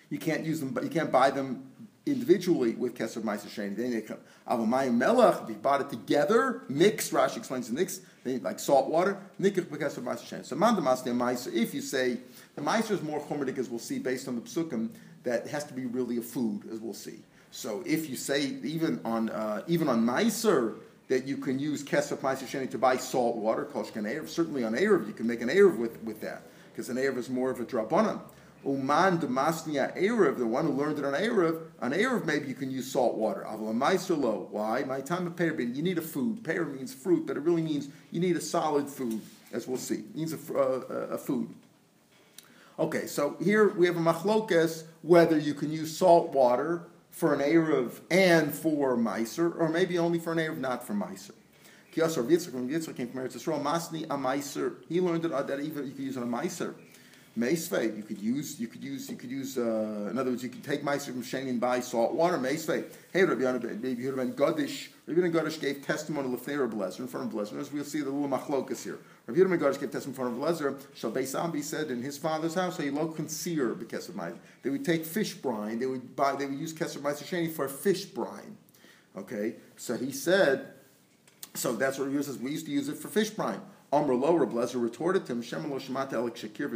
You 0.09 0.17
can't 0.17 0.45
use 0.45 0.59
them, 0.59 0.69
but 0.69 0.83
you 0.83 0.89
can't 0.89 1.11
buy 1.11 1.31
them 1.31 1.69
individually 2.05 2.73
with 2.73 2.95
Kesser 2.95 3.21
Meiser 3.21 3.47
Sheni. 3.47 3.75
They 3.75 4.01
come 4.01 4.17
Avamayim 4.47 4.95
Melech, 4.95 5.43
if 5.43 5.49
you 5.49 5.55
bought 5.55 5.81
it 5.81 5.89
together, 5.89 6.63
mixed, 6.67 7.11
Rashi 7.11 7.37
explains 7.37 7.67
the 7.67 7.73
mix, 7.73 8.01
They 8.23 8.33
need 8.33 8.43
like 8.43 8.59
salt 8.59 8.89
water, 8.89 9.19
Nikich 9.39 9.65
Bekesser 9.65 10.01
Meiser 10.01 10.25
Sheni. 10.25 10.45
So 10.45 10.55
Mandamasne 10.55 11.07
Meiser, 11.07 11.53
if 11.53 11.73
you 11.73 11.81
say, 11.81 12.17
the 12.55 12.61
Meiser 12.61 12.91
is 12.91 13.03
more 13.03 13.21
chomerdik, 13.21 13.57
as 13.57 13.69
we'll 13.69 13.79
see 13.79 13.99
based 13.99 14.27
on 14.27 14.35
the 14.35 14.41
Psukim, 14.41 14.89
that 15.23 15.47
has 15.47 15.65
to 15.65 15.73
be 15.73 15.85
really 15.85 16.17
a 16.17 16.21
food, 16.21 16.63
as 16.71 16.79
we'll 16.79 16.93
see. 16.93 17.19
So 17.51 17.83
if 17.85 18.09
you 18.09 18.15
say, 18.15 18.57
even 18.63 19.01
on, 19.05 19.29
uh, 19.29 19.63
even 19.67 19.87
on 19.87 20.05
Meiser, 20.05 20.77
that 21.09 21.25
you 21.25 21.37
can 21.37 21.59
use 21.59 21.83
Kesef 21.83 22.17
Meiser 22.17 22.45
Sheni 22.45 22.69
to 22.71 22.77
buy 22.77 22.97
salt 22.97 23.35
water, 23.35 23.65
Koshkan 23.65 24.03
Erev, 24.03 24.29
certainly 24.29 24.63
on 24.63 24.73
Erev, 24.73 25.07
you 25.07 25.13
can 25.13 25.27
make 25.27 25.41
an 25.41 25.49
Erev 25.49 25.77
with, 25.77 26.01
with 26.03 26.21
that, 26.21 26.43
because 26.71 26.89
an 26.89 26.97
Erev 26.97 27.17
is 27.17 27.29
more 27.29 27.51
of 27.51 27.59
a 27.59 27.65
Drabonim. 27.65 28.19
Uman 28.65 29.19
demasnia 29.19 29.97
Erev, 29.97 30.37
the 30.37 30.45
one 30.45 30.65
who 30.65 30.73
learned 30.73 30.99
it 30.99 31.05
on 31.05 31.13
Erev, 31.13 31.61
on 31.81 31.91
Erev 31.91 32.25
maybe 32.25 32.47
you 32.47 32.53
can 32.53 32.69
use 32.69 32.91
salt 32.91 33.15
water. 33.15 33.45
Avla 33.47 34.49
Why? 34.49 34.83
My 34.83 34.99
time 34.99 35.27
of 35.27 35.35
Pear, 35.35 35.59
you 35.59 35.81
need 35.81 35.97
a 35.97 36.01
food. 36.01 36.43
Pear 36.43 36.65
means 36.65 36.93
fruit, 36.93 37.25
but 37.25 37.37
it 37.37 37.41
really 37.41 37.61
means 37.61 37.87
you 38.11 38.19
need 38.19 38.35
a 38.35 38.41
solid 38.41 38.89
food, 38.89 39.21
as 39.53 39.67
we'll 39.67 39.77
see. 39.77 39.95
It 39.95 40.15
means 40.15 40.33
a, 40.33 40.53
uh, 40.53 41.13
a 41.13 41.17
food. 41.17 41.49
Okay, 42.77 43.07
so 43.07 43.35
here 43.41 43.69
we 43.69 43.87
have 43.87 43.97
a 43.97 43.99
machlokes 43.99 44.83
whether 45.01 45.37
you 45.37 45.53
can 45.53 45.71
use 45.71 45.97
salt 45.97 46.29
water 46.31 46.83
for 47.11 47.33
an 47.33 47.39
Erev 47.39 47.99
and 48.11 48.53
for 48.53 48.97
Meiser, 48.97 49.57
or 49.57 49.69
maybe 49.69 49.97
only 49.97 50.19
for 50.19 50.33
an 50.33 50.37
Erev, 50.37 50.57
not 50.57 50.85
for 50.85 50.93
Meiser. 50.93 51.31
Kiyasar 51.93 52.25
Yitzchak, 52.29 52.53
when 52.53 52.69
Yitzchak 52.69 52.95
came 52.95 53.09
from 53.09 53.21
Eretz 53.21 53.35
Yisrael, 53.35 53.61
Masni 53.61 54.03
a 54.03 54.17
Meiser, 54.17 54.75
he 54.87 55.01
learned 55.01 55.23
that, 55.23 55.47
that 55.47 55.59
even 55.59 55.85
you 55.87 56.05
use 56.05 56.17
on 56.17 56.23
a 56.23 56.25
Meiser. 56.25 56.73
Meisvei, 57.37 57.95
you 57.95 58.03
could 58.03 58.19
use, 58.19 58.59
you 58.59 58.67
could 58.67 58.83
use, 58.83 59.09
you 59.09 59.15
could 59.15 59.29
use. 59.29 59.57
Uh, 59.57 60.07
in 60.09 60.17
other 60.17 60.31
words, 60.31 60.43
you 60.43 60.49
could 60.49 60.63
take 60.63 60.83
Meiser 60.83 61.07
from 61.07 61.21
Sheni 61.21 61.49
and 61.49 61.61
buy 61.61 61.79
salt 61.79 62.13
water. 62.13 62.37
Meisvei. 62.37 62.85
Hey, 63.13 63.23
Rabbi 63.23 63.43
Rabbi 63.43 63.61
Yonav 63.61 64.33
Gadish. 64.33 64.89
Rabbi 65.05 65.21
Yonav 65.21 65.31
Gadish 65.31 65.61
gave 65.61 65.85
testimony 65.85 66.33
of 66.33 66.39
Lefnei 66.39 66.69
Blazer 66.69 67.03
in 67.03 67.07
front 67.07 67.27
of 67.27 67.31
Blazer. 67.31 67.59
As 67.59 67.71
we'll 67.71 67.83
see 67.83 68.01
the 68.01 68.09
little 68.09 68.27
machlokas 68.27 68.83
here. 68.83 68.99
Rabbi 69.27 69.39
Yonav 69.39 69.59
Gadish 69.59 69.79
gave 69.79 69.91
testimony 69.91 70.07
in 70.07 70.13
front 70.13 70.33
of 70.33 70.39
Blazer. 70.39 70.77
Shal 70.95 71.11
Beisambi 71.11 71.63
said 71.63 71.91
in 71.91 72.01
his 72.01 72.17
father's 72.17 72.55
house, 72.55 72.77
he 72.77 72.89
lo 72.89 73.07
conceer 73.07 73.69
because 73.69 74.09
of 74.09 74.15
my. 74.15 74.31
They 74.63 74.71
would 74.71 74.83
take 74.83 75.05
fish 75.05 75.35
brine. 75.35 75.79
They 75.79 75.85
would 75.85 76.15
buy. 76.15 76.35
They 76.35 76.47
would 76.47 76.59
use 76.59 76.73
Kesser 76.73 76.97
Meiser 76.97 77.23
Sheni 77.23 77.51
for 77.51 77.67
fish 77.67 78.05
brine. 78.05 78.57
Okay, 79.15 79.55
so 79.77 79.95
he 79.95 80.11
said. 80.11 80.73
So 81.53 81.73
that's 81.73 81.97
what 81.97 82.09
he 82.09 82.13
uses. 82.13 82.37
We 82.37 82.51
used 82.51 82.65
to 82.65 82.71
use 82.71 82.89
it 82.89 82.97
for 82.97 83.07
fish 83.07 83.29
brine. 83.29 83.61
Amr 83.91 84.13
lo 84.13 84.37
Reblezer 84.37 84.81
retorted 84.81 85.25
to 85.25 85.31
him, 85.33 85.41
Shakir 85.41 86.69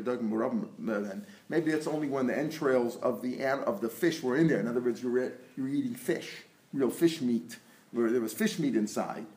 Maybe 1.50 1.72
that's 1.72 1.88
only 1.88 2.08
when 2.08 2.26
the 2.28 2.38
entrails 2.38 2.96
of 2.98 3.22
the 3.22 3.44
of 3.44 3.82
the 3.82 3.90
fish 3.90 4.24
were 4.24 4.36
in 4.36 4.48
there. 4.48 4.60
In 4.60 4.68
other 4.68 4.82
words, 4.82 5.04
you 5.04 5.12
were, 5.12 5.34
you 5.56 5.64
were 5.64 5.70
eating 5.70 5.94
fish, 5.94 6.44
real 6.74 6.90
fish 6.90 7.22
meat, 7.22 7.58
where 7.92 8.12
there 8.12 8.22
was 8.22 8.34
fish 8.34 8.58
meat 8.58 8.76
inside. 8.76 9.28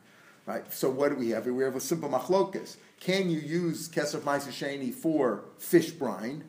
Right. 0.47 0.73
So 0.73 0.89
what 0.89 1.09
do 1.09 1.15
we 1.15 1.29
have? 1.31 1.45
We 1.45 1.63
have 1.63 1.75
a 1.75 1.81
simple 1.81 2.09
machlokas. 2.09 2.77
Can 3.01 3.29
you 3.29 3.39
use 3.39 3.89
kesef 3.89 4.21
ma'aseh 4.21 4.93
for 4.93 5.43
fish 5.59 5.91
brine, 5.91 6.45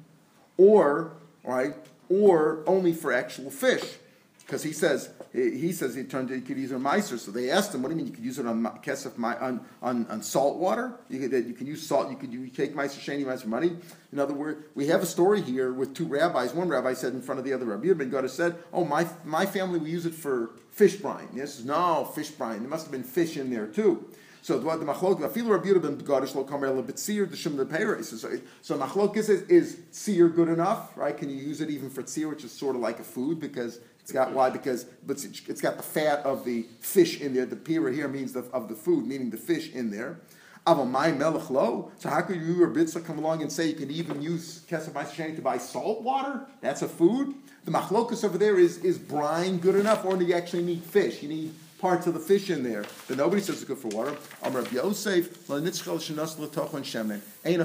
or 0.56 1.14
right, 1.42 1.74
or 2.08 2.62
only 2.66 2.92
for 2.92 3.12
actual 3.12 3.50
fish? 3.50 3.98
Because 4.48 4.62
he 4.62 4.72
says 4.72 5.10
he 5.30 5.72
says 5.72 5.94
he 5.94 6.04
turned 6.04 6.30
he 6.30 6.40
could 6.40 6.56
use 6.56 6.72
it 6.72 6.76
on 6.76 6.82
meiser. 6.82 7.18
So 7.18 7.30
they 7.30 7.50
asked 7.50 7.74
him, 7.74 7.82
"What 7.82 7.90
do 7.90 7.94
you 7.94 7.98
mean 7.98 8.06
you 8.06 8.14
could 8.14 8.24
use 8.24 8.38
it 8.38 8.46
on 8.46 8.62
kesef 8.82 9.22
on, 9.22 9.60
on 9.82 10.06
on 10.06 10.22
salt 10.22 10.56
water? 10.56 10.94
You 11.10 11.20
could 11.20 11.46
you 11.46 11.52
can 11.52 11.66
use 11.66 11.86
salt. 11.86 12.10
You 12.10 12.16
could 12.16 12.32
you 12.32 12.48
take 12.48 12.74
meiser 12.74 12.98
sheni 12.98 13.26
meiser 13.26 13.44
money. 13.44 13.76
In 14.10 14.18
other 14.18 14.32
words, 14.32 14.64
we 14.74 14.86
have 14.86 15.02
a 15.02 15.06
story 15.06 15.42
here 15.42 15.70
with 15.70 15.92
two 15.92 16.06
rabbis. 16.06 16.54
One 16.54 16.70
rabbi 16.70 16.94
said 16.94 17.12
in 17.12 17.20
front 17.20 17.38
of 17.38 17.44
the 17.44 17.52
other 17.52 17.66
rabbi, 17.66 17.92
Ben 17.92 18.08
Gada 18.08 18.28
said, 18.30 18.56
"Oh 18.72 18.86
my 18.86 19.06
my 19.22 19.44
family 19.44 19.80
we 19.80 19.90
use 19.90 20.06
it 20.06 20.14
for 20.14 20.52
fish 20.70 20.96
brine." 20.96 21.28
Yes, 21.34 21.62
no 21.62 22.06
fish 22.14 22.30
brine. 22.30 22.60
There 22.60 22.70
must 22.70 22.86
have 22.86 22.92
been 22.92 23.04
fish 23.04 23.36
in 23.36 23.50
there 23.50 23.66
too. 23.66 24.08
So 24.40 24.58
the 24.58 24.66
machlok, 24.66 25.30
feel 25.32 25.46
Rabbi 25.46 25.74
ben 25.74 25.98
Gadish 25.98 26.34
lo 26.34 26.44
kamer 26.44 26.74
le 26.74 26.82
betzir 26.82 27.28
the 27.28 27.66
peiris. 27.66 28.18
So 28.18 28.30
so 28.62 28.78
machlok 28.78 29.16
is 29.18 29.28
is 29.28 29.76
tzir 29.92 30.34
good 30.34 30.48
enough, 30.48 30.96
right? 30.96 31.14
Can 31.14 31.28
you 31.28 31.36
use 31.36 31.60
it 31.60 31.68
even 31.68 31.90
for 31.90 32.02
tzir, 32.02 32.30
which 32.30 32.44
is 32.44 32.52
sort 32.52 32.74
of 32.74 32.80
like 32.80 32.98
a 32.98 33.04
food 33.04 33.40
because 33.40 33.80
it's 34.08 34.14
got 34.14 34.32
why 34.32 34.48
because 34.48 34.84
but 35.06 35.22
it's 35.22 35.60
got 35.60 35.76
the 35.76 35.82
fat 35.82 36.20
of 36.20 36.42
the 36.46 36.64
fish 36.80 37.20
in 37.20 37.34
there. 37.34 37.44
The 37.44 37.56
pira 37.56 37.92
here 37.92 38.08
means 38.08 38.32
the, 38.32 38.40
of 38.54 38.70
the 38.70 38.74
food, 38.74 39.06
meaning 39.06 39.28
the 39.28 39.36
fish 39.36 39.70
in 39.72 39.90
there. 39.90 40.18
melech 40.66 41.50
lo. 41.50 41.92
So 41.98 42.08
how 42.08 42.22
could 42.22 42.40
you 42.40 42.62
or 42.62 42.68
Bitza 42.68 43.04
come 43.04 43.18
along 43.18 43.42
and 43.42 43.52
say 43.52 43.66
you 43.66 43.74
can 43.74 43.90
even 43.90 44.22
use 44.22 44.64
kesef 44.66 44.92
ma'aseh 44.92 45.36
to 45.36 45.42
buy 45.42 45.58
salt 45.58 46.00
water? 46.00 46.46
That's 46.62 46.80
a 46.80 46.88
food. 46.88 47.34
The 47.66 47.70
machlokus 47.70 48.24
over 48.24 48.38
there 48.38 48.58
is 48.58 48.78
is 48.78 48.96
brine 48.96 49.58
good 49.58 49.74
enough, 49.74 50.06
or 50.06 50.16
do 50.16 50.24
you 50.24 50.32
actually 50.32 50.62
need 50.62 50.84
fish? 50.84 51.22
You 51.22 51.28
need 51.28 51.54
parts 51.78 52.06
of 52.06 52.14
the 52.14 52.20
fish 52.20 52.48
in 52.48 52.62
there 52.62 52.86
that 53.08 53.18
nobody 53.18 53.42
says 53.42 53.56
is 53.56 53.64
good 53.64 53.76
for 53.76 53.88
water. 53.88 54.16
Amar 54.42 54.62
Yosef 54.72 55.50
la 55.50 55.56
nitzchel 55.56 55.98
shenas 55.98 56.38
l'tochon 56.38 56.82
shemen 56.82 57.20
ein 57.44 57.60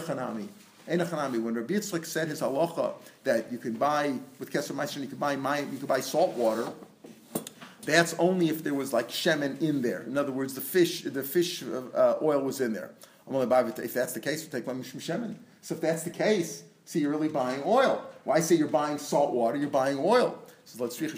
when 0.88 1.56
Rabbi 1.56 1.74
Yitzchak 1.74 2.06
said 2.06 2.28
his 2.28 2.42
halacha 2.42 2.94
that 3.24 3.52
you 3.52 3.58
can 3.58 3.74
buy 3.74 4.16
with 4.40 4.52
Keser 4.52 4.76
Meister, 4.76 5.00
you 5.00 5.08
can 5.08 5.18
buy 5.18 5.34
you 5.34 5.78
can 5.78 5.88
buy 5.88 6.00
salt 6.00 6.34
water. 6.36 6.68
That's 7.86 8.14
only 8.18 8.50
if 8.50 8.64
there 8.64 8.74
was 8.74 8.94
like 8.94 9.10
shemen 9.10 9.62
in 9.62 9.82
there. 9.82 10.04
In 10.04 10.18
other 10.18 10.32
words, 10.32 10.54
the 10.54 10.62
fish 10.62 11.02
the 11.02 11.24
fish 11.24 11.64
uh, 11.64 12.16
oil 12.22 12.42
was 12.42 12.62
in 12.62 12.74
there. 12.74 12.92
I'm 13.28 13.36
only 13.36 13.48
buying 13.48 13.68
if 13.68 13.94
that's 13.94 14.14
the 14.14 14.20
case, 14.20 14.42
we'll 14.42 14.52
take 14.52 14.68
one 14.68 14.84
shemen. 14.84 15.36
So 15.62 15.76
if 15.76 15.82
that's 15.82 16.04
the 16.04 16.10
case, 16.10 16.64
see, 16.86 17.00
you're 17.00 17.12
really 17.12 17.30
buying 17.30 17.62
oil. 17.66 18.04
Why 18.26 18.40
say 18.40 18.56
you're 18.56 18.68
buying 18.68 18.98
salt 18.98 19.34
water? 19.34 19.58
You're 19.58 19.70
buying 19.70 19.98
oil. 20.00 20.38
Let's 20.80 21.02
What 21.02 21.12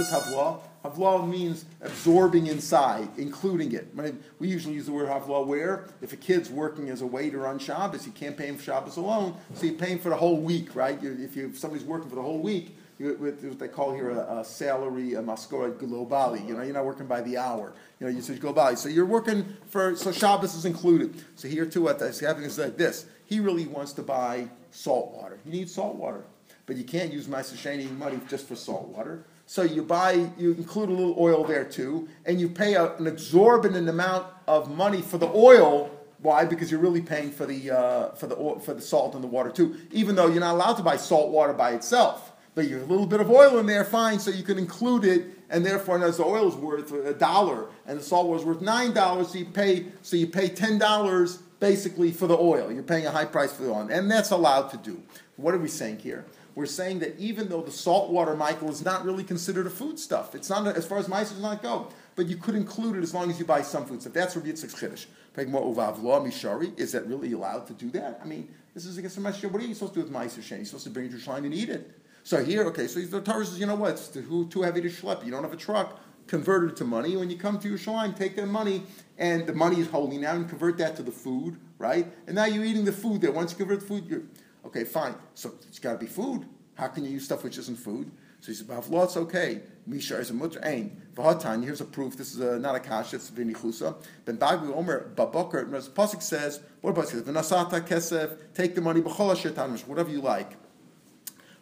is 0.00 0.10
havla? 0.10 0.58
Havla 0.84 1.28
means 1.28 1.64
absorbing 1.80 2.48
inside, 2.48 3.08
including 3.16 3.70
it. 3.72 3.94
We 4.40 4.48
usually 4.48 4.74
use 4.74 4.86
the 4.86 4.92
word 4.92 5.08
havla 5.08 5.46
where 5.46 5.86
if 6.02 6.12
a 6.12 6.16
kid's 6.16 6.50
working 6.50 6.90
as 6.90 7.02
a 7.02 7.06
waiter 7.06 7.46
on 7.46 7.60
Shabbos, 7.60 8.06
you 8.06 8.12
can't 8.12 8.36
pay 8.36 8.48
him 8.48 8.56
for 8.56 8.64
Shabbos 8.64 8.96
alone, 8.96 9.36
so 9.54 9.66
you 9.66 9.74
pay 9.74 9.90
him 9.90 10.00
for 10.00 10.08
the 10.08 10.16
whole 10.16 10.40
week, 10.40 10.74
right? 10.74 10.98
If, 11.00 11.36
you, 11.36 11.46
if 11.46 11.58
somebody's 11.58 11.86
working 11.86 12.08
for 12.08 12.16
the 12.16 12.22
whole 12.22 12.40
week, 12.40 12.76
you, 12.98 13.14
what 13.18 13.58
they 13.58 13.68
call 13.68 13.94
here 13.94 14.10
a, 14.10 14.38
a 14.38 14.44
salary, 14.44 15.14
a 15.14 15.22
maskora 15.22 15.72
globali. 15.72 16.46
You 16.46 16.56
know, 16.56 16.62
you're 16.62 16.74
not 16.74 16.84
working 16.84 17.06
by 17.06 17.20
the 17.20 17.36
hour. 17.36 17.72
You 18.00 18.06
know, 18.06 18.12
you 18.12 18.22
say 18.22 18.34
globali. 18.34 18.78
So 18.78 18.88
you're 18.88 19.06
working 19.06 19.56
for, 19.68 19.96
so 19.96 20.12
Shabbos 20.12 20.54
is 20.54 20.64
included. 20.64 21.22
So 21.36 21.48
here 21.48 21.66
too, 21.66 21.82
what 21.82 21.98
that's 21.98 22.20
happening 22.20 22.46
is 22.46 22.58
like 22.58 22.76
this. 22.76 23.06
He 23.26 23.40
really 23.40 23.66
wants 23.66 23.92
to 23.94 24.02
buy 24.02 24.48
salt 24.70 25.12
water. 25.14 25.38
You 25.44 25.52
need 25.52 25.68
salt 25.68 25.96
water 25.96 26.24
but 26.66 26.76
you 26.76 26.84
can't 26.84 27.12
use 27.12 27.28
Meister 27.28 27.56
money 27.92 28.20
just 28.28 28.46
for 28.46 28.56
salt 28.56 28.88
water. 28.88 29.24
So 29.46 29.62
you 29.62 29.82
buy, 29.82 30.30
you 30.36 30.52
include 30.52 30.88
a 30.88 30.92
little 30.92 31.14
oil 31.18 31.44
there 31.44 31.64
too, 31.64 32.08
and 32.24 32.40
you 32.40 32.48
pay 32.48 32.74
a, 32.74 32.96
an 32.96 33.06
exorbitant 33.06 33.88
amount 33.88 34.26
of 34.48 34.76
money 34.76 35.00
for 35.00 35.18
the 35.18 35.28
oil. 35.28 35.90
Why? 36.18 36.44
Because 36.44 36.70
you're 36.70 36.80
really 36.80 37.02
paying 37.02 37.30
for 37.30 37.46
the 37.46 37.70
uh, 37.70 38.10
for 38.14 38.26
the 38.26 38.60
for 38.60 38.74
the 38.74 38.80
salt 38.80 39.14
and 39.14 39.22
the 39.22 39.28
water 39.28 39.50
too. 39.50 39.76
Even 39.92 40.16
though 40.16 40.26
you're 40.26 40.40
not 40.40 40.54
allowed 40.54 40.74
to 40.74 40.82
buy 40.82 40.96
salt 40.96 41.30
water 41.30 41.52
by 41.52 41.72
itself, 41.72 42.25
but 42.56 42.68
you 42.68 42.78
have 42.78 42.88
a 42.88 42.90
little 42.90 43.06
bit 43.06 43.20
of 43.20 43.30
oil 43.30 43.58
in 43.58 43.66
there, 43.66 43.84
fine. 43.84 44.18
So 44.18 44.32
you 44.32 44.42
can 44.42 44.58
include 44.58 45.04
it, 45.04 45.26
and 45.48 45.64
therefore, 45.64 46.02
as 46.02 46.16
the 46.16 46.24
oil 46.24 46.48
is 46.48 46.56
worth 46.56 46.90
a 46.90 47.14
dollar 47.14 47.66
and 47.86 48.00
the 48.00 48.02
salt 48.02 48.26
water 48.26 48.40
is 48.40 48.44
worth 48.44 48.60
nine 48.60 48.92
dollars, 48.92 49.28
so 49.28 49.38
you 49.38 49.44
pay 49.44 49.86
so 50.02 50.16
you 50.16 50.26
pay 50.26 50.48
ten 50.48 50.78
dollars 50.78 51.36
basically 51.60 52.10
for 52.10 52.26
the 52.26 52.36
oil. 52.36 52.72
You're 52.72 52.82
paying 52.82 53.06
a 53.06 53.12
high 53.12 53.26
price 53.26 53.52
for 53.52 53.62
the 53.62 53.70
oil, 53.70 53.86
and 53.88 54.10
that's 54.10 54.32
allowed 54.32 54.70
to 54.70 54.76
do. 54.78 55.00
What 55.36 55.54
are 55.54 55.58
we 55.58 55.68
saying 55.68 56.00
here? 56.00 56.24
we're 56.56 56.66
saying 56.66 57.00
that 57.00 57.16
even 57.18 57.50
though 57.50 57.60
the 57.60 57.70
saltwater, 57.70 58.34
Michael, 58.34 58.70
is 58.70 58.82
not 58.82 59.04
really 59.04 59.22
considered 59.22 59.66
a 59.66 59.70
food 59.70 59.98
stuff, 59.98 60.34
it's 60.34 60.48
not 60.48 60.66
as 60.66 60.86
far 60.86 60.98
as 60.98 61.06
mice 61.06 61.30
does 61.30 61.42
not 61.42 61.62
go, 61.62 61.88
but 62.16 62.26
you 62.26 62.36
could 62.36 62.54
include 62.54 62.96
it 62.96 63.02
as 63.02 63.12
long 63.12 63.30
as 63.30 63.38
you 63.38 63.44
buy 63.44 63.60
some 63.60 63.84
food 63.84 64.00
stuff. 64.00 64.14
That's 64.14 64.34
Rabbi 64.34 64.48
Yitzchak's 64.48 64.74
chiddush. 64.74 65.04
mishari. 65.36 66.78
Is 66.78 66.92
that 66.92 67.06
really 67.06 67.32
allowed 67.32 67.66
to 67.66 67.74
do 67.74 67.90
that? 67.90 68.20
I 68.22 68.26
mean, 68.26 68.48
this 68.72 68.86
is 68.86 68.96
against 68.96 69.16
the 69.16 69.22
Mashiach. 69.22 69.52
What 69.52 69.62
are 69.62 69.66
you 69.66 69.74
supposed 69.74 69.92
to 69.94 70.00
do 70.00 70.04
with 70.04 70.12
mice 70.12 70.34
You're 70.34 70.64
supposed 70.64 70.84
to 70.84 70.90
bring 70.90 71.06
it 71.06 71.10
to 71.10 71.18
Yerushalayim 71.18 71.44
and 71.44 71.54
eat 71.54 71.68
it. 71.68 71.90
So 72.26 72.42
here, 72.42 72.64
okay, 72.64 72.88
so 72.88 72.98
the 72.98 73.20
Torah 73.20 73.46
says, 73.46 73.60
you 73.60 73.66
know 73.66 73.76
what? 73.76 73.92
It's 73.92 74.08
too, 74.08 74.48
too 74.50 74.62
heavy 74.62 74.80
to 74.80 74.88
schlep. 74.88 75.24
You 75.24 75.30
don't 75.30 75.44
have 75.44 75.52
a 75.52 75.56
truck. 75.56 76.00
Convert 76.26 76.70
it 76.70 76.76
to 76.78 76.84
money. 76.84 77.16
When 77.16 77.30
you 77.30 77.38
come 77.38 77.60
to 77.60 77.68
Yerushalayim, 77.68 78.16
take 78.16 78.34
that 78.34 78.48
money, 78.48 78.82
and 79.16 79.46
the 79.46 79.52
money 79.52 79.78
is 79.78 79.86
holy 79.86 80.18
now, 80.18 80.34
and 80.34 80.48
convert 80.48 80.76
that 80.78 80.96
to 80.96 81.04
the 81.04 81.12
food, 81.12 81.56
right? 81.78 82.12
And 82.26 82.34
now 82.34 82.46
you're 82.46 82.64
eating 82.64 82.84
the 82.84 82.90
food 82.90 83.20
there. 83.20 83.30
Once 83.30 83.52
you 83.52 83.58
convert 83.58 83.78
the 83.78 83.86
food, 83.86 84.06
you're 84.08 84.22
okay, 84.64 84.82
fine. 84.82 85.14
So 85.34 85.52
it's 85.68 85.78
got 85.78 85.92
to 85.92 85.98
be 85.98 86.06
food. 86.06 86.46
How 86.74 86.88
can 86.88 87.04
you 87.04 87.10
use 87.10 87.26
stuff 87.26 87.44
which 87.44 87.58
isn't 87.58 87.78
food? 87.78 88.10
So 88.40 88.48
he 88.48 88.54
said, 88.54 88.66
Bavlo, 88.66 89.04
it's 89.04 89.16
okay. 89.16 89.60
Misha 89.86 90.18
is 90.18 90.30
a 90.30 90.34
mutter 90.34 90.60
ain. 90.64 91.00
V'hatan, 91.14 91.62
here's 91.62 91.80
a 91.80 91.84
proof. 91.84 92.16
This 92.16 92.34
is 92.34 92.40
a, 92.40 92.58
not 92.58 92.74
a 92.74 92.80
kash, 92.80 93.14
it's 93.14 93.30
v'nichusa. 93.30 94.04
Ben 94.24 94.36
bagvi 94.36 94.74
omer 94.74 95.12
babokar, 95.14 95.70
the 95.70 95.78
Pasuk 95.92 96.20
says, 96.20 96.60
what 96.80 96.90
about 96.90 97.14
it? 97.14 97.24
V'nasata 97.24 97.86
kesef, 97.86 98.36
take 98.52 98.74
the 98.74 98.80
money, 98.80 99.00
b'chol 99.00 99.86
whatever 99.86 100.10
you 100.10 100.20
like. 100.20 100.65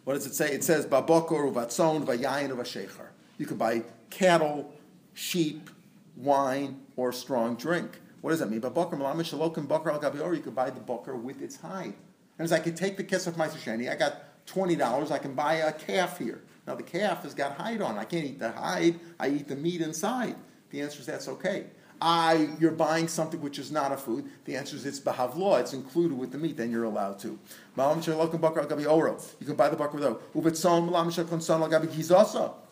What 0.05 0.13
does 0.13 0.27
it 0.27 0.35
say? 0.35 0.51
It 0.53 0.63
says, 0.63 0.85
babokar, 0.85 1.51
uvatzon, 1.51 2.05
v'yayin, 2.05 2.51
uvashecher. 2.51 3.07
You 3.37 3.45
could 3.45 3.57
buy 3.57 3.83
cattle, 4.11 4.71
sheep, 5.13 5.69
wine, 6.15 6.79
or 6.95 7.11
strong 7.11 7.55
drink. 7.55 7.99
What 8.21 8.29
does 8.29 8.39
that 8.39 8.49
mean? 8.49 8.61
Babokar, 8.61 8.93
malamish 8.93 9.35
shalokim, 9.35 9.67
bakar 9.67 9.91
al 9.91 9.99
gabior, 9.99 10.35
you 10.35 10.41
could 10.41 10.55
buy 10.55 10.69
the 10.69 10.79
bakar 10.79 11.15
with 11.15 11.41
its 11.41 11.57
hide. 11.57 11.95
And 12.37 12.45
as 12.45 12.51
I 12.51 12.59
could 12.59 12.77
take 12.77 12.97
the 12.97 13.03
kesef 13.03 13.33
ma'aseh 13.33 13.91
I 13.91 13.95
got 13.95 14.45
$20, 14.45 15.11
I 15.11 15.17
can 15.17 15.33
buy 15.33 15.55
a 15.55 15.73
calf 15.73 16.19
here. 16.19 16.43
Now, 16.67 16.75
the 16.75 16.83
calf 16.83 17.23
has 17.23 17.33
got 17.33 17.53
hide 17.57 17.81
on. 17.81 17.97
I 17.97 18.05
can't 18.05 18.25
eat 18.25 18.39
the 18.39 18.51
hide, 18.51 18.99
I 19.19 19.29
eat 19.29 19.47
the 19.47 19.55
meat 19.55 19.81
inside. 19.81 20.35
The 20.69 20.81
answer 20.81 20.99
is 20.99 21.07
that's 21.07 21.27
okay. 21.27 21.67
I, 22.01 22.49
you're 22.59 22.71
buying 22.71 23.07
something 23.07 23.41
which 23.41 23.57
is 23.59 23.71
not 23.71 23.91
a 23.91 23.97
food. 23.97 24.29
The 24.45 24.55
answer 24.55 24.75
is 24.75 24.85
it's 24.85 25.05
law. 25.05 25.57
It's 25.57 25.73
included 25.73 26.17
with 26.17 26.31
the 26.31 26.37
meat. 26.37 26.57
Then 26.57 26.71
you're 26.71 26.83
allowed 26.83 27.19
to. 27.19 27.27
You 27.29 27.37
can 27.77 29.55
buy 29.55 29.69
the 29.69 29.75
bakar 29.75 29.91
without. 29.91 30.21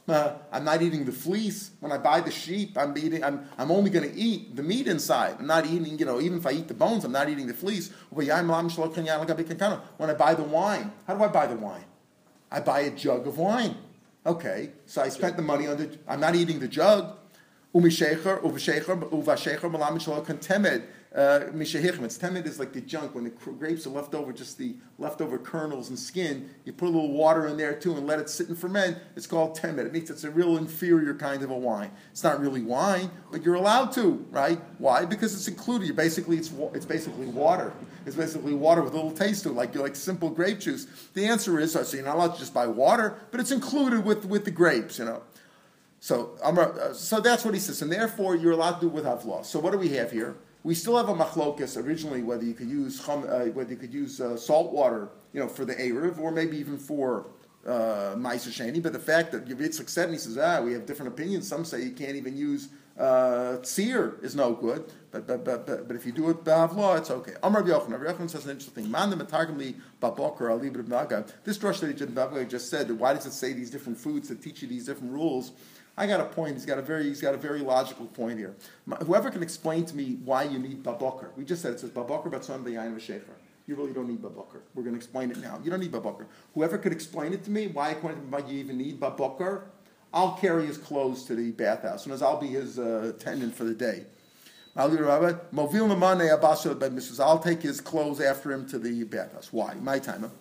Uh, 0.06 0.34
I'm 0.51 0.65
not 0.65 0.82
eating 0.82 1.06
the 1.06 1.13
fleece. 1.13 1.72
When 1.80 1.92
I 1.92 1.98
buy 1.98 2.20
the 2.20 2.32
sheep, 2.32 2.77
I'm 2.77 2.98
eating. 2.98 3.24
I'm, 3.24 3.48
I'm 3.58 3.72
only 3.72 3.89
going 3.89 4.10
to 4.10 4.15
eat 4.15 4.56
the 4.56 4.63
meat 4.63 4.88
inside. 4.88 5.38
I'm 5.39 5.48
not 5.48 5.65
eating. 5.65 5.98
You 5.98 6.06
know, 6.06 6.20
even 6.20 6.39
if 6.39 6.46
I 6.46 6.51
eat 6.51 6.68
the 6.68 6.74
bones, 6.74 7.06
I'm 7.06 7.13
not 7.13 7.30
eating 7.30 7.48
the 7.48 7.53
fleece. 7.53 7.89
When 8.10 8.30
I 8.30 8.42
buy 10.13 10.34
the 10.34 10.44
wine, 10.44 10.92
how 11.08 11.15
do 11.15 11.24
I 11.24 11.27
buy 11.27 11.48
the 11.48 11.56
wine? 11.56 11.86
I 12.51 12.60
buy 12.60 12.82
a 12.82 12.92
jug 12.92 13.25
of 13.27 13.38
wine. 13.38 13.77
Okay, 14.25 14.72
so 14.86 15.01
I 15.01 15.10
spent 15.10 15.38
the 15.38 15.42
money 15.42 15.68
on 15.68 15.77
the. 15.77 15.98
I'm 16.08 16.20
not 16.20 16.36
eating 16.36 16.60
the 16.60 16.68
jug. 16.68 17.18
Umishecher, 17.74 18.39
uvashecher, 18.44 19.10
uvashecher, 19.10 19.72
malam 19.72 19.98
contemed. 19.98 20.84
Uh, 21.15 21.42
It's 21.53 22.18
temed 22.18 22.46
is 22.46 22.60
like 22.60 22.72
the 22.72 22.82
junk 22.82 23.15
when 23.15 23.24
the 23.24 23.32
grapes 23.32 23.88
are 23.88 23.89
left 23.89 24.13
over, 24.13 24.32
just 24.32 24.60
the 24.60 24.75
leftover 25.00 25.39
kernels 25.39 25.89
and 25.89 25.98
skin. 25.98 26.51
You 26.65 26.74
put 26.74 26.86
a 26.86 26.92
little 26.92 27.12
water 27.12 27.48
in 27.48 27.58
there 27.58 27.74
too 27.74 27.96
and 27.96 28.06
let 28.06 28.20
it 28.20 28.30
sit 28.30 28.48
and 28.50 28.58
ferment. 28.58 29.00
It's 29.15 29.25
called 29.25 29.58
temed. 29.58 29.80
It 29.80 29.92
means 29.92 30.12
it's 30.12 30.24
a 30.24 30.30
real 30.30 30.58
inferior 30.58 31.15
kind 31.15 31.42
of 31.42 31.50
a 31.50 31.58
wine. 31.58 31.89
It's 32.12 32.24
not 32.24 32.39
really 32.39 32.62
wine, 32.62 33.10
but 33.32 33.44
you're 33.44 33.56
allowed 33.56 33.92
to, 33.94 34.24
right? 34.30 34.62
Why? 34.77 35.06
Because 35.06 35.34
it's 35.34 35.48
included. 35.48 35.86
You're 35.86 35.96
basically 35.96 36.38
it's 36.38 36.51
it's 36.75 36.86
basically 36.86 37.25
water. 37.25 37.74
It's 38.06 38.15
basically 38.15 38.53
water 38.53 38.84
with 38.84 38.94
a 38.94 38.98
little 38.98 39.12
taste 39.12 39.44
to 39.44 39.50
it, 39.50 39.56
like 39.56 39.74
like 39.75 39.96
simple 39.96 40.30
grape 40.30 40.60
juice. 40.60 40.86
The 41.15 41.25
answer 41.25 41.60
is 41.60 41.72
so 41.72 41.84
you're 41.92 42.06
not 42.06 42.18
allowed 42.18 42.34
to 42.34 42.39
just 42.39 42.53
buy 42.53 42.68
water, 42.68 43.18
but 43.32 43.39
it's 43.39 43.51
included 43.51 44.06
with 44.06 44.25
with 44.25 44.46
the 44.46 44.51
grapes, 44.51 45.00
you 45.00 45.06
know. 45.06 45.24
So, 46.03 46.36
uh, 46.43 46.91
so 46.91 47.22
that's 47.22 47.45
what 47.45 47.53
he 47.53 47.62
says, 47.62 47.81
and 47.81 47.89
therefore 47.89 48.36
you're 48.36 48.51
allowed 48.51 48.74
to 48.74 48.81
do 48.81 48.88
it 48.88 48.93
with 48.93 49.05
havla. 49.05 49.45
So 49.45 49.57
what 49.57 49.72
do 49.72 49.77
we 49.77 49.88
have 50.00 50.12
here? 50.12 50.36
We 50.63 50.75
still 50.75 50.98
have 50.98 51.07
a 51.07 51.13
machlokas 51.13 51.81
originally 51.81 52.24
whether 52.24 52.43
you 52.43 52.53
could 52.53 52.67
use 52.67 53.00
uh, 53.07 53.50
whether 53.53 53.72
you 53.72 53.77
could 53.77 53.93
use 53.93 54.19
uh, 54.19 54.36
salt 54.36 54.74
water, 54.74 55.07
you 55.31 55.39
know, 55.39 55.48
for 55.48 55.63
the 55.63 55.75
erev 55.75 56.19
or 56.19 56.29
maybe 56.29 56.57
even 56.57 56.77
for 56.77 57.27
uh, 57.65 58.15
Sheni. 58.17 58.83
But 58.83 58.91
the 58.91 59.00
fact 59.00 59.31
that 59.31 59.45
Yitzchak 59.45 59.88
said, 59.88 60.10
and 60.10 60.13
he 60.13 60.19
says, 60.19 60.38
ah, 60.38 60.60
we 60.60 60.74
have 60.74 60.86
different 60.86 61.13
opinions. 61.13 61.48
Some 61.48 61.63
say 61.63 61.83
you 61.83 61.91
can't 61.91 62.17
even 62.17 62.36
use 62.36 62.67
uh, 63.00 63.60
tzir 63.62 64.22
is 64.22 64.36
no 64.36 64.53
good, 64.53 64.91
but 65.10 65.25
but 65.25 65.45
but 65.45 65.65
but, 65.65 65.88
but 65.88 65.95
if 65.95 66.05
you 66.05 66.12
do 66.12 66.29
it 66.29 66.43
b'avla, 66.43 66.98
it's 66.98 67.12
okay. 67.12 67.36
Amar 67.41 67.63
Yochanan, 67.63 68.05
Yochanan 68.05 68.29
says 68.29 68.43
an 68.43 68.51
interesting 68.51 68.83
thing. 68.83 68.91
This 68.91 69.01
drush 71.57 71.79
that 71.79 72.38
he 72.38 72.45
just 72.45 72.69
said, 72.69 72.91
why 72.91 73.13
does 73.13 73.25
it 73.25 73.31
say 73.31 73.53
these 73.53 73.72
different 73.72 73.98
foods 73.98 74.27
that 74.27 74.43
teach 74.43 74.62
you 74.62 74.67
these 74.67 74.86
different 74.86 75.13
rules? 75.13 75.53
I 75.95 76.07
got 76.07 76.19
a 76.19 76.25
point. 76.25 76.55
He's 76.55 76.65
got 76.65 76.79
a 76.79 76.81
very, 76.81 77.03
he's 77.03 77.21
got 77.21 77.35
a 77.35 77.38
very 77.38 77.59
logical 77.59 78.07
point 78.07 78.39
here. 78.39 78.55
Whoever 79.05 79.29
can 79.29 79.43
explain 79.43 79.85
to 79.85 79.95
me 79.95 80.17
why 80.25 80.43
you 80.43 80.57
need 80.57 80.83
babokar. 80.83 81.35
We 81.38 81.45
just 81.45 81.62
said 81.62 81.73
it 81.73 81.79
says 81.79 81.91
babokar 81.91 82.31
batson 82.31 82.63
b'yayin 82.63 82.95
v'shefer. 82.95 83.35
You 83.67 83.75
really 83.75 83.93
don't 83.93 84.09
need 84.09 84.21
babokar. 84.21 84.62
We're 84.73 84.83
going 84.83 84.95
to 84.95 84.97
explain 84.97 85.31
it 85.31 85.38
now. 85.38 85.59
You 85.63 85.69
don't 85.69 85.79
need 85.79 85.91
babokar. 85.91 86.25
Whoever 86.53 86.77
could 86.77 86.91
explain 86.91 87.31
it 87.31 87.43
to 87.45 87.51
me 87.51 87.67
why, 87.67 87.93
why 87.93 88.39
you 88.39 88.57
even 88.57 88.77
need 88.77 89.00
babokar, 89.00 89.62
I'll 90.13 90.33
carry 90.33 90.65
his 90.65 90.77
clothes 90.77 91.23
to 91.25 91.35
the 91.35 91.51
bathhouse, 91.51 92.05
and 92.05 92.13
as 92.13 92.21
I'll 92.21 92.39
be 92.39 92.47
his 92.47 92.77
uh, 92.77 93.13
attendant 93.15 93.55
for 93.55 93.63
the 93.63 93.73
day. 93.73 94.05
I'll 94.75 94.89
take 97.39 97.62
his 97.62 97.81
clothes 97.81 98.19
after 98.19 98.51
him 98.51 98.67
to 98.69 98.79
the 98.79 99.03
bathhouse. 99.03 99.53
Why? 99.53 99.75
My 99.75 100.00
time. 100.00 100.31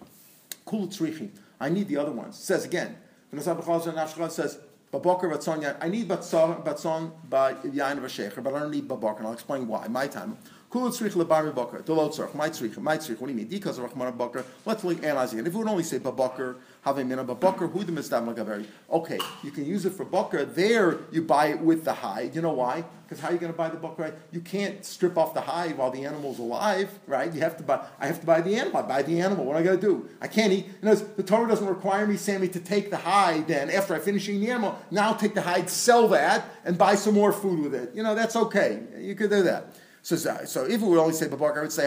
I 1.61 1.69
need 1.69 1.89
the 1.89 1.99
other 1.99 2.13
ones. 2.13 2.39
It 2.39 2.43
says 2.43 2.65
again. 2.65 2.97
says 3.39 4.59
Babakar 4.93 5.33
Batzon, 5.33 5.75
I 5.81 5.89
need 5.89 6.07
Batzon 6.07 7.13
by 7.31 7.55
Yain 7.55 7.99
Vashecher, 7.99 8.43
but 8.43 8.53
I 8.53 8.59
don't 8.59 8.71
need 8.71 8.87
Babakar, 8.87 9.19
and 9.19 9.27
I'll 9.27 9.33
explain 9.33 9.67
why. 9.67 9.89
My 9.89 10.07
time. 10.07 10.37
Kul 10.73 10.89
tzrich 10.89 11.13
lebar 11.13 11.55
bakar. 11.55 11.83
The 11.83 11.93
lo 11.93 12.09
tzrich. 12.09 12.35
My 12.35 12.49
tzrich. 12.49 12.79
My 12.79 12.97
tzrich. 12.97 13.21
What 13.21 13.27
do 13.27 13.35
you 13.35 13.37
mean? 13.37 13.47
Because 13.47 13.77
of 13.77 13.85
Rahman 13.85 14.17
bakar. 14.17 14.43
Let's 14.65 14.83
look 14.83 15.05
analyzing 15.05 15.39
it. 15.39 15.47
If 15.47 15.53
we 15.53 15.59
would 15.59 15.69
only 15.69 15.83
say 15.83 15.99
babakar, 15.99 16.57
have 16.81 16.97
a 16.97 17.05
mina 17.05 17.23
babakar, 17.27 17.71
who 17.71 17.85
the 17.85 17.93
misdam 17.93 18.35
lagaveri. 18.35 18.65
Okay, 18.91 19.19
you 19.43 19.51
can 19.51 19.67
use 19.67 19.85
it 19.85 19.93
for 19.93 20.07
bakar. 20.07 20.47
There, 20.47 21.01
you 21.11 21.21
buy 21.21 21.49
it 21.49 21.61
with 21.61 21.85
the 21.85 21.93
hide. 21.93 22.35
You 22.35 22.41
know 22.41 22.55
why? 22.55 22.85
Because 23.05 23.21
how 23.21 23.29
are 23.29 23.33
you 23.33 23.39
going 23.39 23.53
to 23.53 23.57
buy 23.57 23.69
the 23.69 23.77
bakar? 23.77 24.15
You 24.31 24.41
can't 24.41 24.83
strip 24.83 25.19
off 25.19 25.35
the 25.35 25.43
hide 25.43 25.77
while 25.77 25.91
the 25.91 26.07
animal's 26.07 26.39
alive, 26.39 26.89
right? 27.07 27.31
You 27.31 27.41
have 27.41 27.59
to 27.59 27.63
buy. 27.63 27.85
I 28.01 28.07
have 28.07 28.21
to 28.21 28.27
buy 28.27 28.41
the 28.41 28.57
animal. 28.57 28.79
I 28.79 28.83
buy 28.83 29.03
the 29.03 29.21
animal. 29.21 29.45
What 29.45 29.57
am 29.57 29.63
I 29.63 29.65
going 29.67 29.79
to 29.79 29.87
do? 29.87 30.09
I 30.23 30.27
can't 30.27 30.55
eat. 30.55 30.69
You 30.69 30.89
know, 30.89 30.95
the 30.95 31.23
Torah 31.23 31.47
doesn't 31.47 31.69
require 31.69 32.07
me, 32.07 32.17
Sammy, 32.17 32.49
to 32.49 32.61
take 32.61 32.89
the 32.89 32.97
hide. 32.97 33.47
Then 33.47 33.69
after 33.69 33.95
I 33.95 33.99
finish 33.99 34.27
eating 34.27 34.41
the 34.41 34.49
animal, 34.49 34.79
now 34.91 35.13
take 35.13 35.35
the 35.35 35.43
hide, 35.43 35.69
sell 35.69 36.09
that, 36.09 36.47
and 36.65 36.79
buy 36.79 36.95
some 36.95 37.13
more 37.13 37.31
food 37.31 37.61
with 37.61 37.75
it. 37.75 37.95
You 37.95 38.03
know, 38.03 38.15
that's 38.15 38.37
okay. 38.37 38.81
You 38.99 39.15
could 39.15 39.29
do 39.29 39.43
that. 39.43 39.77
So, 40.05 40.17
so 40.17 40.65
if 40.65 40.81
we 40.81 40.89
would 40.89 40.99
only 40.99 41.15
say 41.15 41.29
babak, 41.29 41.57
I 41.57 41.61
would 41.63 41.73
say 41.73 41.87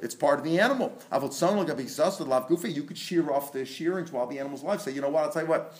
It's 0.00 0.14
part 0.14 0.38
of 0.38 0.44
the 0.44 0.60
animal. 0.60 0.92
Will 1.10 1.30
song 1.32 1.66
be 1.66 1.84
suslav 1.84 2.48
guffe. 2.48 2.72
You 2.72 2.84
could 2.84 2.96
shear 2.96 3.32
off 3.32 3.52
the 3.52 3.64
shearings 3.66 4.12
while 4.12 4.28
the 4.28 4.38
animal's 4.38 4.62
alive. 4.62 4.80
Say, 4.80 4.92
you 4.92 5.00
know 5.00 5.08
what? 5.08 5.24
I'll 5.24 5.32
tell 5.32 5.42
you 5.42 5.48
what. 5.48 5.76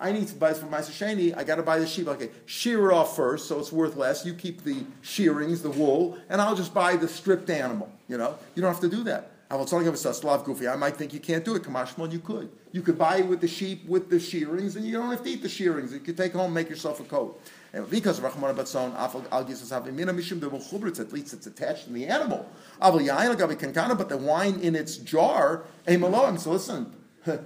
I 0.00 0.10
need 0.10 0.26
to 0.26 0.34
buy 0.34 0.48
this 0.48 0.58
for 0.58 0.66
my 0.66 0.80
Sheni, 0.80 1.36
I 1.36 1.44
got 1.44 1.56
to 1.56 1.62
buy 1.62 1.78
the 1.78 1.86
sheep. 1.86 2.08
Okay, 2.08 2.30
shear 2.44 2.90
it 2.90 2.94
off 2.94 3.14
first, 3.14 3.46
so 3.46 3.60
it's 3.60 3.70
worth 3.70 3.94
less. 3.94 4.26
You 4.26 4.34
keep 4.34 4.64
the 4.64 4.84
shearings, 5.00 5.62
the 5.62 5.70
wool, 5.70 6.18
and 6.28 6.40
I'll 6.40 6.56
just 6.56 6.74
buy 6.74 6.96
the 6.96 7.06
stripped 7.06 7.48
animal. 7.50 7.88
You 8.08 8.18
know, 8.18 8.36
you 8.56 8.62
don't 8.62 8.72
have 8.72 8.80
to 8.80 8.88
do 8.88 9.04
that. 9.04 9.30
I 9.48 9.54
will 9.54 9.66
tell 9.66 9.80
you 9.80 9.94
Slav 9.94 10.44
Goofy. 10.44 10.66
I 10.66 10.74
might 10.74 10.96
think 10.96 11.12
you 11.12 11.20
can't 11.20 11.44
do 11.44 11.54
it. 11.54 11.62
Kamashmal, 11.62 12.10
you 12.10 12.18
could. 12.18 12.50
You 12.72 12.82
could 12.82 12.98
buy 12.98 13.18
it 13.18 13.26
with 13.26 13.40
the 13.40 13.46
sheep 13.46 13.86
with 13.86 14.10
the 14.10 14.18
shearings, 14.18 14.74
and 14.74 14.84
you 14.84 14.92
don't 14.92 15.10
have 15.10 15.22
to 15.22 15.30
eat 15.30 15.42
the 15.42 15.48
shearings. 15.48 15.92
You 15.92 16.00
could 16.00 16.16
take 16.16 16.32
home, 16.32 16.52
make 16.52 16.68
yourself 16.68 16.98
a 16.98 17.04
coat. 17.04 17.40
Because 17.88 18.20
Rahman 18.20 18.54
Batson, 18.54 18.92
Al 18.96 19.08
Mishim 19.08 20.40
de 20.40 21.00
at 21.00 21.12
least 21.12 21.32
it's 21.32 21.46
attached 21.46 21.86
to 21.86 21.92
the 21.92 22.06
animal. 22.06 22.46
But 22.78 22.98
the 24.08 24.18
wine 24.20 24.60
in 24.60 24.76
its 24.76 24.96
jar, 24.98 25.64
Emaloim. 25.86 26.38
So 26.38 26.50
listen, 26.50 26.94
the, 27.24 27.42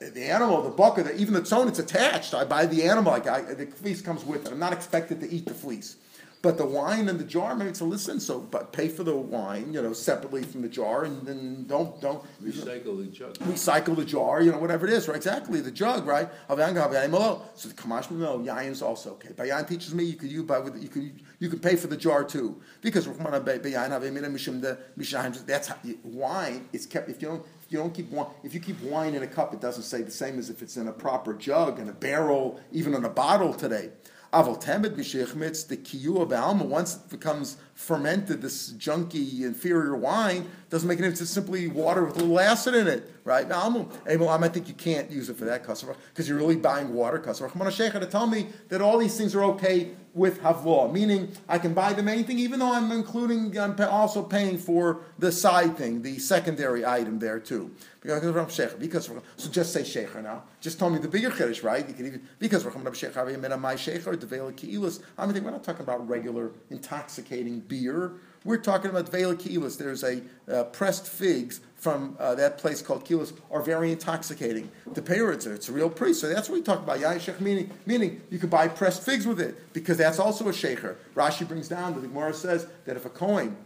the 0.00 0.24
animal, 0.24 0.62
the 0.62 1.02
the, 1.02 1.16
even 1.16 1.34
the 1.34 1.42
tzon, 1.42 1.68
it's 1.68 1.78
attached. 1.78 2.34
I 2.34 2.44
buy 2.44 2.66
the 2.66 2.82
animal, 2.84 3.12
like 3.12 3.28
I, 3.28 3.42
the 3.42 3.66
fleece 3.66 4.02
comes 4.02 4.24
with 4.24 4.46
it. 4.46 4.52
I'm 4.52 4.58
not 4.58 4.72
expected 4.72 5.20
to 5.20 5.30
eat 5.30 5.46
the 5.46 5.54
fleece. 5.54 5.96
But 6.42 6.58
the 6.58 6.66
wine 6.66 7.08
and 7.08 7.20
the 7.20 7.24
jar, 7.24 7.54
maybe 7.54 7.70
to 7.72 7.84
listen. 7.84 8.18
So, 8.18 8.40
but 8.40 8.72
pay 8.72 8.88
for 8.88 9.04
the 9.04 9.16
wine, 9.16 9.72
you 9.72 9.80
know, 9.80 9.92
separately 9.92 10.42
from 10.42 10.62
the 10.62 10.68
jar, 10.68 11.04
and 11.04 11.24
then 11.24 11.66
don't 11.68 12.00
don't 12.00 12.20
recycle 12.42 12.98
the 12.98 13.06
jug. 13.12 13.34
Recycle 13.38 13.94
the 13.94 14.04
jar, 14.04 14.42
you 14.42 14.50
know, 14.50 14.58
whatever 14.58 14.88
it 14.88 14.92
is, 14.92 15.06
right? 15.06 15.16
Exactly, 15.16 15.60
the 15.60 15.70
jug, 15.70 16.04
right? 16.04 16.28
So 16.48 16.56
the 16.56 17.74
kamash 17.74 18.10
no 18.10 18.40
yayin 18.40 18.82
also 18.82 19.12
okay. 19.12 19.32
Bayan 19.36 19.64
teaches 19.64 19.94
me 19.94 20.02
you 20.04 20.14
could 20.14 20.32
you 20.32 20.42
buy 20.42 20.58
with 20.58 20.82
you 20.82 20.88
could 20.88 21.20
you 21.38 21.48
could 21.48 21.62
pay 21.62 21.76
for 21.76 21.86
the 21.86 21.96
jar 21.96 22.24
too 22.24 22.60
because 22.80 23.06
that's 25.46 25.68
how 25.68 25.76
wine 26.02 26.68
is 26.72 26.86
kept. 26.86 27.08
If 27.08 27.22
you 27.22 27.28
don't 27.28 27.46
you 27.68 27.78
don't 27.78 27.94
keep 27.94 28.10
wine, 28.10 28.26
if 28.42 28.52
you 28.52 28.60
keep 28.60 28.80
wine 28.82 29.14
in 29.14 29.22
a 29.22 29.28
cup, 29.28 29.54
it 29.54 29.60
doesn't 29.60 29.84
say 29.84 30.02
the 30.02 30.10
same 30.10 30.40
as 30.40 30.50
if 30.50 30.60
it's 30.60 30.76
in 30.76 30.88
a 30.88 30.92
proper 30.92 31.34
jug 31.34 31.78
and 31.78 31.88
a 31.88 31.92
barrel, 31.92 32.60
even 32.72 32.94
in 32.94 33.04
a 33.04 33.10
bottle 33.10 33.54
today. 33.54 33.90
Aval 34.32 34.62
temed 34.62 34.96
b'sheichmitz, 34.96 35.68
the 35.68 35.76
kiyu 35.76 36.20
of 36.22 36.32
alma, 36.32 36.64
once 36.64 36.96
it 36.96 37.10
becomes 37.10 37.58
fermented, 37.74 38.42
this 38.42 38.72
junky, 38.72 39.42
inferior 39.42 39.96
wine, 39.96 40.48
doesn't 40.70 40.88
make 40.88 40.98
any 40.98 41.08
it, 41.08 41.20
it's 41.20 41.30
simply 41.30 41.68
water 41.68 42.04
with 42.04 42.16
a 42.16 42.20
little 42.20 42.40
acid 42.40 42.74
in 42.74 42.86
it, 42.86 43.10
right? 43.24 43.48
Now, 43.48 43.62
I'm, 43.62 43.88
I 44.42 44.48
think 44.48 44.68
you 44.68 44.74
can't 44.74 45.10
use 45.10 45.28
it 45.28 45.36
for 45.36 45.44
that 45.44 45.64
customer 45.64 45.96
because 46.10 46.28
you're 46.28 46.38
really 46.38 46.56
buying 46.56 46.94
water 46.94 47.18
customer. 47.18 47.50
to 47.50 48.06
tell 48.06 48.26
me 48.26 48.48
that 48.68 48.80
all 48.80 48.98
these 48.98 49.16
things 49.16 49.34
are 49.34 49.44
okay 49.44 49.90
with 50.14 50.42
havlaw, 50.42 50.92
meaning 50.92 51.32
I 51.48 51.58
can 51.58 51.72
buy 51.72 51.94
them 51.94 52.08
anything, 52.08 52.38
even 52.38 52.60
though 52.60 52.72
I'm 52.72 52.92
including, 52.92 53.58
I'm 53.58 53.74
also 53.80 54.22
paying 54.22 54.58
for 54.58 55.00
the 55.18 55.32
side 55.32 55.76
thing, 55.76 56.02
the 56.02 56.18
secondary 56.18 56.84
item 56.84 57.18
there 57.18 57.38
too. 57.38 57.70
Because 58.02 58.76
because 58.78 59.10
so 59.36 59.50
just 59.50 59.72
say 59.72 59.82
shecher 59.82 60.22
now. 60.22 60.42
Just 60.60 60.78
tell 60.78 60.90
me 60.90 60.98
the 60.98 61.08
bigger 61.08 61.30
chiddush, 61.30 61.62
right? 61.62 61.86
You 61.86 61.94
can 61.94 62.06
even 62.06 62.28
because 62.38 62.64
we're 62.64 62.72
my 62.72 62.90
shecher 62.90 64.16
devela 64.16 64.52
ki'ilas. 64.52 65.00
I 65.16 65.26
mean, 65.26 65.42
we're 65.42 65.50
not 65.50 65.62
talking 65.62 65.82
about 65.82 66.06
regular 66.08 66.50
intoxicating 66.70 67.60
beer. 67.72 68.12
We're 68.44 68.58
talking 68.58 68.90
about 68.90 69.08
vela 69.08 69.36
ki'ilas. 69.36 69.78
There's 69.78 70.02
a 70.02 70.20
uh, 70.50 70.64
pressed 70.64 71.06
figs 71.06 71.60
from 71.76 72.16
uh, 72.18 72.34
that 72.34 72.58
place 72.58 72.82
called 72.82 73.04
kilos 73.04 73.32
are 73.50 73.62
very 73.62 73.92
intoxicating. 73.92 74.70
The 74.92 75.02
parents, 75.02 75.46
are, 75.46 75.54
it's 75.54 75.68
a 75.68 75.72
real 75.72 75.90
priest, 75.90 76.20
so 76.20 76.28
that's 76.28 76.48
what 76.48 76.56
we 76.56 76.62
talk 76.62 76.80
about. 76.80 76.98
Yain 76.98 77.40
meaning, 77.40 77.70
meaning 77.86 78.20
you 78.30 78.38
could 78.38 78.50
buy 78.50 78.68
pressed 78.68 79.02
figs 79.02 79.26
with 79.26 79.40
it 79.40 79.72
because 79.72 79.96
that's 79.96 80.18
also 80.18 80.48
a 80.48 80.52
shecher. 80.52 80.96
Rashi 81.14 81.46
brings 81.46 81.68
down 81.68 81.94
the 81.94 82.06
Gemara 82.06 82.34
says 82.34 82.66
that 82.84 82.96
if 82.96 83.04
a 83.06 83.10
coin 83.10 83.56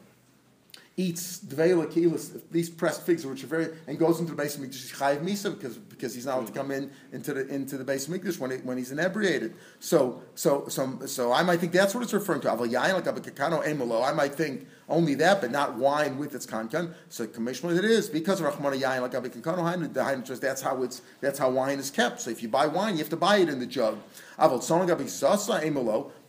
eats 0.98 1.40
kilos, 1.40 2.32
these 2.50 2.70
pressed 2.70 3.04
figs, 3.04 3.26
which 3.26 3.44
are 3.44 3.48
very, 3.48 3.68
and 3.86 3.98
goes 3.98 4.18
into 4.18 4.34
the 4.34 4.42
Beis 4.42 4.58
Mikdash, 4.58 4.94
chayiv 4.96 5.22
misa 5.22 5.54
because 5.54 5.76
because 5.76 6.14
he's 6.14 6.24
not 6.24 6.36
allowed 6.36 6.46
to 6.46 6.52
come 6.54 6.70
in 6.70 6.90
into 7.12 7.34
the 7.34 7.46
into 7.48 7.76
the 7.76 7.84
Beis 7.84 8.08
Mikdash 8.08 8.38
when 8.38 8.50
he, 8.50 8.56
when 8.58 8.78
he's 8.78 8.90
inebriated. 8.90 9.54
So 9.78 10.22
so 10.34 10.68
so 10.68 10.98
so 11.04 11.32
I 11.32 11.42
might 11.42 11.60
think 11.60 11.72
that's 11.72 11.94
what 11.94 12.02
it's 12.02 12.14
referring 12.14 12.40
to. 12.42 12.48
Aval 12.48 12.70
yain 12.70 12.94
like 12.94 13.04
emolo. 13.04 14.08
I 14.08 14.12
might 14.12 14.34
think 14.34 14.66
only 14.88 15.14
that, 15.16 15.42
but 15.42 15.50
not 15.50 15.76
wine 15.76 16.16
with 16.16 16.34
its 16.34 16.46
kankan. 16.46 16.94
So 17.10 17.26
commissionally 17.26 17.76
it 17.76 17.84
is 17.84 18.08
because 18.08 18.40
of 18.40 18.46
Rachmana 18.46 18.80
Yain 18.80 19.02
like 19.02 19.12
Abikakano 19.12 19.92
the 19.92 20.36
that's 20.38 20.62
how 20.62 20.82
it's 20.82 21.02
that's 21.21 21.38
how 21.38 21.50
wine 21.50 21.78
is 21.78 21.90
kept. 21.90 22.23
So 22.23 22.30
if 22.30 22.42
you 22.42 22.49
buy 22.49 22.66
wine, 22.66 22.94
you 22.94 23.00
have 23.00 23.10
to 23.10 23.16
buy 23.16 23.36
it 23.38 23.49
in 23.49 23.58
the 23.58 23.66
jug. 23.66 23.99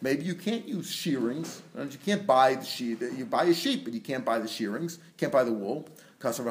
Maybe 0.01 0.25
you 0.25 0.35
can't 0.35 0.67
use 0.67 0.89
shearings. 0.91 1.61
You 1.75 1.97
can't 2.05 2.25
buy 2.27 2.55
the 2.55 2.65
sheep. 2.65 3.01
You 3.01 3.25
buy 3.25 3.45
a 3.45 3.53
sheep, 3.53 3.83
but 3.83 3.93
you 3.93 4.01
can't 4.01 4.23
buy 4.23 4.39
the 4.39 4.47
shearings. 4.47 4.99
Can't 5.17 5.31
buy 5.31 5.43
the 5.43 5.53
wool. 5.53 5.87
So 6.21 6.43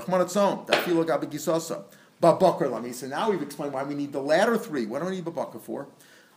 now 3.09 3.31
we've 3.31 3.43
explained 3.43 3.73
why 3.73 3.83
we 3.85 3.95
need 3.95 4.13
the 4.13 4.21
latter 4.21 4.57
three. 4.57 4.87
What 4.87 5.01
do 5.01 5.07
we 5.07 5.17
need 5.17 5.25
babakar 5.25 5.61
for? 5.61 5.87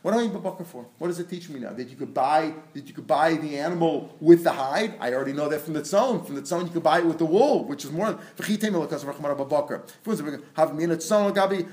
What 0.02 0.14
do 0.14 0.20
I 0.20 0.28
babaka 0.30 0.66
for? 0.66 0.86
What 0.98 1.10
does 1.10 1.20
it 1.20 1.30
teach 1.30 1.50
me 1.50 1.60
now? 1.60 1.74
That 1.74 1.90
you 1.90 1.98
could 1.98 2.14
buy 2.14 2.54
that 2.74 2.88
you 2.88 2.94
could 2.94 3.06
buy 3.06 3.34
the 3.34 3.58
animal 3.58 4.16
with 4.22 4.46
the 4.46 4.52
hide? 4.52 4.94
I 4.98 5.14
already 5.14 5.34
know 5.34 5.50
that 5.50 5.60
from 5.60 5.74
the 5.74 5.82
tzon. 5.82 6.26
From 6.26 6.36
the 6.36 6.42
tzon, 6.42 6.64
you 6.64 6.70
could 6.70 6.84
buy 6.84 7.00
it 7.00 7.06
with 7.06 7.18
the 7.18 7.26
wool, 7.26 7.66
which 7.66 7.84
is 7.84 7.92
more. 7.92 8.18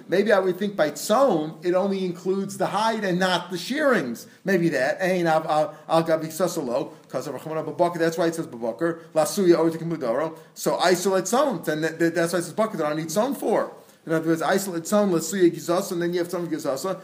Maybe 0.09 0.33
I 0.33 0.39
would 0.41 0.59
think 0.59 0.77
by 0.77 0.91
tzon 0.91 1.65
it 1.65 1.75
only 1.75 2.05
includes 2.05 2.59
the 2.59 2.67
hide 2.67 3.05
and 3.05 3.21
not 3.21 3.53
the 3.53 3.59
shearings. 3.59 4.27
Maybe 4.45 4.71
that. 4.71 4.99
because. 4.99 7.27
That's 7.27 8.19
why 8.19 8.27
it 8.27 8.35
says 8.35 8.49
babakar 8.49 9.03
lasuya 9.15 10.37
So 10.55 10.77
isolate 10.79 11.25
tzon. 11.25 11.69
And 11.69 11.85
that's 11.85 12.33
why 12.33 12.41
it 12.41 12.43
says 12.43 12.55
babaka. 12.55 12.79
That 12.79 12.87
I 12.87 12.95
need 12.95 13.07
tzon 13.07 13.37
for. 13.37 13.73
In 14.07 14.13
other 14.13 14.29
words, 14.29 14.41
isolate 14.41 14.85
tzon 14.85 15.11
lasuya 15.11 15.51
gizasa, 15.51 15.93
and 15.93 16.01
then 16.01 16.13
you 16.13 16.21
have 16.21 16.29
tzon 16.29 16.47
gizasa. 16.47 17.01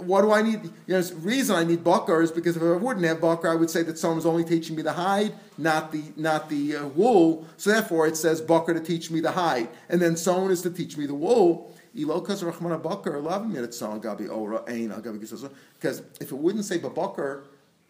What 0.00 0.20
do 0.20 0.32
I 0.32 0.42
need? 0.42 0.62
You 0.86 0.94
know, 0.94 1.00
the 1.00 1.14
reason 1.16 1.56
I 1.56 1.64
need 1.64 1.82
bakar 1.82 2.20
is 2.20 2.30
because 2.30 2.58
if 2.58 2.62
I 2.62 2.76
wouldn't 2.76 3.06
have 3.06 3.22
bakar, 3.22 3.52
I 3.52 3.54
would 3.54 3.70
say 3.70 3.82
that 3.84 3.98
someone's 3.98 4.26
only 4.26 4.44
teaching 4.44 4.76
me 4.76 4.82
the 4.82 4.92
hide, 4.92 5.32
not 5.56 5.92
the 5.92 6.02
not 6.14 6.50
the 6.50 6.76
uh, 6.76 6.88
wool. 6.88 7.46
So 7.56 7.70
therefore, 7.70 8.06
it 8.06 8.18
says 8.18 8.42
bakar 8.42 8.74
to 8.74 8.80
teach 8.80 9.10
me 9.10 9.20
the 9.20 9.32
hide, 9.32 9.68
and 9.88 10.02
then 10.02 10.14
someone 10.14 10.50
is 10.50 10.60
to 10.62 10.70
teach 10.70 10.98
me 10.98 11.06
the 11.06 11.14
wool. 11.14 11.74
Because 11.94 12.42
if 12.42 12.60
it 16.32 16.32
wouldn't 16.32 16.64
say 16.64 16.78
babakar, 16.78 17.42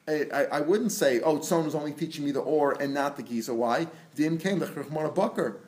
I, 0.09 0.27
I, 0.35 0.45
I, 0.45 0.61
wouldn't 0.61 0.91
say, 0.91 1.21
oh, 1.21 1.41
someone 1.41 1.67
was 1.67 1.77
only 1.77 1.93
teaching 1.93 2.25
me 2.25 2.33
the 2.33 2.41
or 2.41 2.73
and 2.83 2.93
not 2.93 3.17
the 3.17 3.23
giza. 3.23 3.55
Why? 3.55 3.87
Dim 4.17 4.39
came 4.39 4.59
the 4.59 4.67
chachmana 4.67 5.15
bakar. 5.15 5.59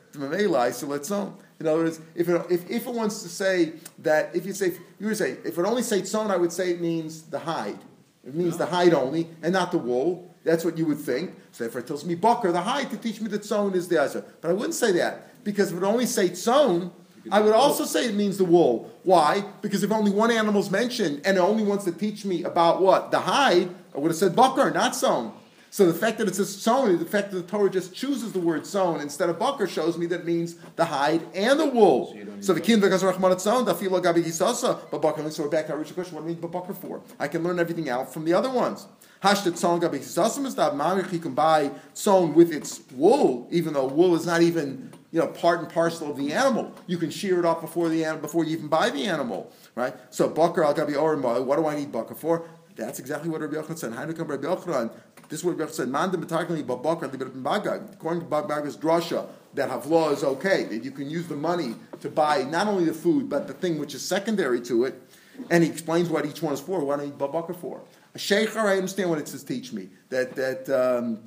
So 0.73 0.87
let's 0.87 1.09
know. 1.09 1.37
In 1.59 1.67
other 1.67 1.83
words, 1.83 2.01
if 2.15 2.27
it, 2.27 2.41
if, 2.49 2.69
if 2.69 2.87
it 2.87 2.93
wants 2.93 3.23
to 3.23 3.29
say 3.29 3.73
that, 3.99 4.35
if 4.35 4.45
you 4.45 4.53
say, 4.53 4.73
you 4.99 5.07
would 5.07 5.17
say, 5.17 5.37
if 5.45 5.57
it 5.57 5.65
only 5.65 5.83
say 5.83 6.01
tzon, 6.01 6.29
I 6.29 6.37
would 6.37 6.51
say 6.51 6.71
it 6.71 6.81
means 6.81 7.23
the 7.23 7.39
hide. 7.39 7.79
It 8.27 8.33
means 8.33 8.57
the 8.57 8.65
hide 8.65 8.93
only, 8.93 9.29
and 9.41 9.53
not 9.53 9.71
the 9.71 9.77
wool. 9.77 10.33
That's 10.43 10.65
what 10.65 10.77
you 10.77 10.85
would 10.87 10.99
think. 10.99 11.33
So 11.51 11.63
if 11.63 11.75
it 11.75 11.87
tells 11.87 12.03
me 12.03 12.15
bucker, 12.15 12.51
the 12.51 12.61
hide, 12.61 12.89
to 12.91 12.97
teach 12.97 13.21
me 13.21 13.27
that 13.29 13.43
tzon 13.43 13.73
is 13.75 13.87
the 13.87 14.01
answer. 14.01 14.25
But 14.41 14.51
I 14.51 14.53
wouldn't 14.53 14.73
say 14.73 14.91
that, 14.93 15.43
because 15.43 15.71
if 15.71 15.77
it 15.77 15.83
only 15.83 16.05
say 16.05 16.29
tzon, 16.29 16.91
I 17.31 17.39
would 17.39 17.53
also 17.53 17.85
say 17.85 18.05
it 18.05 18.15
means 18.15 18.37
the 18.37 18.45
wool. 18.45 18.91
Why? 19.03 19.43
Because 19.61 19.83
if 19.83 19.91
only 19.91 20.11
one 20.11 20.31
animal 20.31 20.61
is 20.61 20.69
mentioned, 20.69 21.21
and 21.25 21.37
it 21.37 21.39
only 21.39 21.63
wants 21.63 21.85
to 21.85 21.91
teach 21.91 22.25
me 22.25 22.43
about 22.43 22.81
what? 22.81 23.11
The 23.11 23.19
hide, 23.19 23.69
I 23.95 23.99
would 23.99 24.11
have 24.11 24.17
said 24.17 24.35
bucker, 24.35 24.69
not 24.71 24.93
tzon. 24.93 25.31
So 25.75 25.85
the 25.85 25.93
fact 25.93 26.19
that 26.19 26.29
it 26.29 26.35
says 26.35 26.55
sown, 26.55 26.97
the 26.99 27.05
fact 27.05 27.31
that 27.31 27.35
the 27.35 27.43
Torah 27.43 27.69
just 27.69 27.93
chooses 27.93 28.31
the 28.31 28.39
word 28.39 28.65
sown 28.65 29.01
instead 29.01 29.27
of 29.27 29.37
bakar 29.37 29.67
shows 29.67 29.97
me 29.97 30.05
that 30.05 30.21
it 30.21 30.25
means 30.25 30.55
the 30.77 30.85
hide 30.85 31.21
and 31.35 31.59
the 31.59 31.65
wool. 31.65 32.17
So, 32.39 32.53
the 32.53 32.61
king 32.61 32.79
because 32.79 33.03
Rahman 33.03 33.37
sown, 33.39 33.65
the 33.65 33.73
filo 33.73 34.01
gabi 34.01 34.23
gisasa, 34.23 34.79
but 34.89 35.01
bakar. 35.01 35.29
So 35.29 35.43
we're 35.43 35.49
back 35.49 35.65
to 35.65 35.73
our 35.73 35.79
original 35.79 35.95
question: 35.95 36.15
What 36.15 36.21
do 36.21 36.29
you 36.29 36.35
need 36.35 36.49
bakar 36.49 36.73
for? 36.73 37.01
I 37.19 37.27
can 37.27 37.43
learn 37.43 37.59
everything 37.59 37.89
out 37.89 38.13
from 38.13 38.23
the 38.23 38.31
other 38.31 38.49
ones. 38.49 38.87
Hashtat 39.21 39.57
sown 39.57 39.81
gabi 39.81 39.99
gisasa 39.99 40.45
is 40.45 40.55
that 40.55 40.75
marich. 40.75 41.11
You 41.11 41.19
can 41.19 41.33
buy 41.33 41.71
sown 41.93 42.35
with 42.35 42.53
its 42.53 42.79
wool, 42.93 43.45
even 43.51 43.73
though 43.73 43.85
wool 43.85 44.15
is 44.15 44.25
not 44.25 44.41
even 44.41 44.93
you 45.11 45.19
know 45.19 45.27
part 45.27 45.59
and 45.59 45.69
parcel 45.69 46.09
of 46.09 46.15
the 46.15 46.31
animal. 46.31 46.73
You 46.87 46.97
can 46.97 47.09
shear 47.09 47.37
it 47.39 47.43
off 47.43 47.59
before 47.59 47.89
the 47.89 48.05
animal 48.05 48.21
before 48.21 48.45
you 48.45 48.55
even 48.55 48.69
buy 48.69 48.91
the 48.91 49.07
animal, 49.07 49.51
right? 49.75 49.93
So 50.09 50.29
bakar 50.29 50.63
al 50.63 50.73
gabi 50.73 51.45
What 51.45 51.57
do 51.57 51.67
I 51.67 51.75
need 51.75 51.91
bakar 51.91 52.15
for? 52.15 52.47
That's 52.75 52.99
exactly 52.99 53.29
what 53.29 53.41
Rabbi 53.41 53.55
Yochanan 53.55 53.77
said. 53.77 54.17
Come 54.17 54.27
Rabbi 54.27 54.45
Yochanan 54.45 54.91
this 55.29 55.39
is 55.39 55.45
what 55.45 55.57
Rebbe 55.57 55.71
said. 55.71 55.89
Mandim 55.89 56.23
b'tarkali 56.23 56.63
babakar 56.63 57.09
libet 57.09 57.93
According 57.93 58.21
to 58.21 58.27
Baga's 58.27 58.77
drasha, 58.77 59.27
that 59.53 59.69
havlaw 59.69 60.13
is 60.13 60.23
okay. 60.23 60.65
That 60.65 60.83
you 60.83 60.91
can 60.91 61.09
use 61.09 61.27
the 61.27 61.35
money 61.35 61.75
to 62.01 62.09
buy 62.09 62.43
not 62.43 62.67
only 62.67 62.85
the 62.85 62.93
food 62.93 63.29
but 63.29 63.47
the 63.47 63.53
thing 63.53 63.79
which 63.79 63.95
is 63.95 64.03
secondary 64.03 64.61
to 64.61 64.85
it. 64.85 65.01
And 65.49 65.63
he 65.63 65.69
explains 65.69 66.09
what 66.09 66.25
each 66.25 66.41
one 66.41 66.53
is 66.53 66.61
for. 66.61 66.79
What 66.83 66.99
I 66.99 67.05
need 67.05 67.17
babakar 67.17 67.55
for. 67.55 67.81
A 68.13 68.19
sheikh, 68.19 68.55
I 68.55 68.77
understand 68.77 69.09
what 69.09 69.19
it 69.19 69.27
says. 69.27 69.43
Teach 69.43 69.73
me 69.73 69.89
that 70.09 70.35
that. 70.35 70.69
Um, 70.69 71.19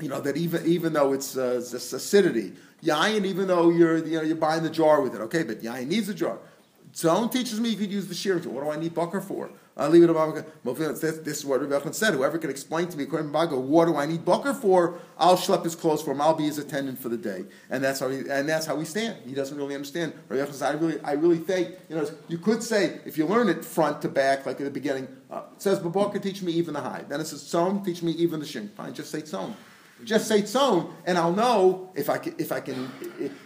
you 0.00 0.08
know 0.08 0.20
that 0.20 0.36
even 0.36 0.64
even 0.64 0.92
though 0.92 1.12
it's 1.12 1.36
uh, 1.36 1.54
this 1.54 1.92
acidity, 1.92 2.52
yayin, 2.84 3.24
even 3.24 3.48
though 3.48 3.70
you're 3.70 3.96
you 3.96 4.18
know 4.18 4.22
you're 4.22 4.36
buying 4.36 4.62
the 4.62 4.70
jar 4.70 5.00
with 5.00 5.12
it, 5.12 5.20
okay, 5.22 5.42
but 5.42 5.60
yayin 5.60 5.88
needs 5.88 6.08
a 6.08 6.14
jar. 6.14 6.38
Zone 6.94 7.28
teaches 7.28 7.58
me 7.58 7.70
you 7.70 7.76
could 7.76 7.90
use 7.90 8.06
the 8.06 8.14
shear. 8.14 8.38
What 8.38 8.62
do 8.62 8.70
I 8.70 8.76
need 8.76 8.94
bucker 8.94 9.20
for? 9.20 9.50
I'll 9.78 9.90
leave 9.90 10.02
it 10.02 10.10
about 10.10 10.34
this, 10.64 11.18
this 11.18 11.38
is 11.38 11.44
what 11.46 11.60
Rabbi 11.60 11.72
Yochanan 11.72 11.94
said. 11.94 12.14
Whoever 12.14 12.36
can 12.36 12.50
explain 12.50 12.88
to 12.88 12.96
me, 12.96 13.04
according 13.04 13.30
to 13.30 13.38
Bago, 13.38 13.60
what 13.60 13.84
do 13.84 13.94
I 13.96 14.06
need 14.06 14.24
bucker 14.24 14.52
for? 14.52 14.98
I'll 15.16 15.36
schlep 15.36 15.62
his 15.62 15.76
clothes 15.76 16.02
for 16.02 16.10
him. 16.10 16.20
I'll 16.20 16.34
be 16.34 16.46
his 16.46 16.58
attendant 16.58 16.98
for 16.98 17.08
the 17.08 17.16
day, 17.16 17.44
and 17.70 17.82
that's 17.82 18.00
how 18.00 18.08
he, 18.08 18.18
and 18.28 18.48
that's 18.48 18.66
how 18.66 18.74
we 18.74 18.84
stand. 18.84 19.18
He 19.24 19.34
doesn't 19.34 19.56
really 19.56 19.76
understand. 19.76 20.14
Rabbi 20.28 20.42
Yochanan 20.42 20.54
said, 20.54 20.74
I 20.74 20.78
really, 20.78 21.00
I 21.02 21.12
really 21.12 21.38
think 21.38 21.76
you 21.88 21.94
know. 21.94 22.10
You 22.26 22.38
could 22.38 22.62
say 22.62 23.00
if 23.04 23.16
you 23.16 23.24
learn 23.26 23.48
it 23.48 23.64
front 23.64 24.02
to 24.02 24.08
back, 24.08 24.46
like 24.46 24.60
at 24.60 24.64
the 24.64 24.70
beginning, 24.70 25.06
uh, 25.30 25.42
it 25.54 25.62
says 25.62 25.78
Baboka 25.78 26.20
teach 26.20 26.42
me 26.42 26.52
even 26.52 26.74
the 26.74 26.80
high. 26.80 27.04
Then 27.08 27.20
it 27.20 27.28
says 27.28 27.44
Tzom 27.44 27.84
teach 27.84 28.02
me 28.02 28.12
even 28.12 28.40
the 28.40 28.46
shin. 28.46 28.70
Fine, 28.76 28.94
just 28.94 29.12
say 29.12 29.22
Tzom. 29.22 29.54
Just 30.02 30.26
say 30.26 30.42
Tzom, 30.42 30.90
and 31.06 31.16
I'll 31.16 31.32
know 31.32 31.92
if 31.94 32.10
I 32.10 32.18
can, 32.18 32.34
if 32.38 32.50
I 32.50 32.60
can, 32.60 32.90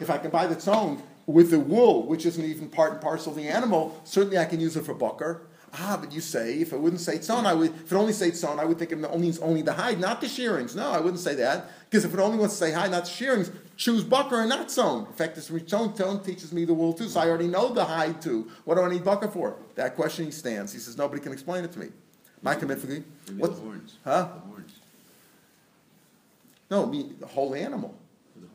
if 0.01 0.09
I 0.09 0.17
can 0.17 0.31
buy 0.31 0.47
the 0.47 0.57
Tzom 0.57 1.03
with 1.27 1.51
the 1.51 1.59
wool, 1.59 2.07
which 2.07 2.25
isn't 2.25 2.45
even 2.45 2.69
part 2.69 2.93
and 2.93 3.01
parcel 3.03 3.33
of 3.33 3.37
the 3.37 3.49
animal. 3.49 4.01
Certainly, 4.05 4.39
I 4.39 4.47
can 4.47 4.61
use 4.61 4.77
it 4.77 4.85
for 4.87 4.95
bucker. 4.95 5.47
Ah, 5.75 5.97
but 5.99 6.13
you 6.13 6.21
say 6.21 6.61
if 6.61 6.73
it 6.73 6.79
wouldn't 6.79 7.01
say 7.01 7.17
tzon, 7.17 7.47
I 7.47 7.55
would. 7.55 7.75
If 7.75 7.93
it 7.93 7.95
only 7.95 8.13
say 8.13 8.31
tzon, 8.31 8.59
I 8.59 8.65
would 8.67 8.79
think 8.79 8.93
it 8.93 9.03
only 9.05 9.33
only 9.41 9.63
the 9.63 9.73
hide, 9.73 9.99
not 9.99 10.21
the 10.21 10.29
shearings. 10.29 10.77
No, 10.77 10.91
I 10.91 11.01
wouldn't 11.01 11.21
say 11.21 11.35
that 11.37 11.71
because 11.89 12.05
if 12.05 12.13
it 12.13 12.21
only 12.21 12.37
wants 12.37 12.59
to 12.59 12.65
say 12.65 12.73
hide, 12.73 12.91
not 12.91 13.05
the 13.05 13.11
shearings, 13.11 13.51
choose 13.77 14.05
bucker 14.05 14.41
and 14.41 14.51
not 14.51 14.69
tzon. 14.69 15.07
In 15.07 15.13
fact, 15.15 15.35
this 15.35 15.49
tzon 15.49 15.97
tone 15.97 16.23
teaches 16.23 16.53
me 16.53 16.67
the 16.67 16.75
wool 16.75 16.93
too, 16.93 17.09
so 17.09 17.21
I 17.21 17.29
already 17.29 17.49
know 17.49 17.73
the 17.73 17.87
hide 17.87 18.21
too. 18.21 18.51
What 18.65 18.75
do 18.75 18.83
I 18.83 18.91
need 18.91 19.03
bucker 19.03 19.29
for? 19.29 19.57
That 19.77 19.97
question 19.97 20.27
he 20.27 20.31
stands. 20.31 20.75
He 20.75 20.79
says 20.79 20.99
nobody 20.99 21.23
can 21.23 21.33
explain 21.33 21.65
it 21.65 21.73
to 21.73 21.79
me. 21.79 21.89
My 22.43 22.55
commitment. 22.55 23.07
What? 23.39 23.55
The 23.55 23.61
horns. 23.61 23.97
Huh? 24.05 24.29
The 24.35 24.41
horns. 24.41 24.73
No, 26.71 26.87
me 26.87 27.13
the 27.19 27.27
whole 27.27 27.55
animal 27.55 27.95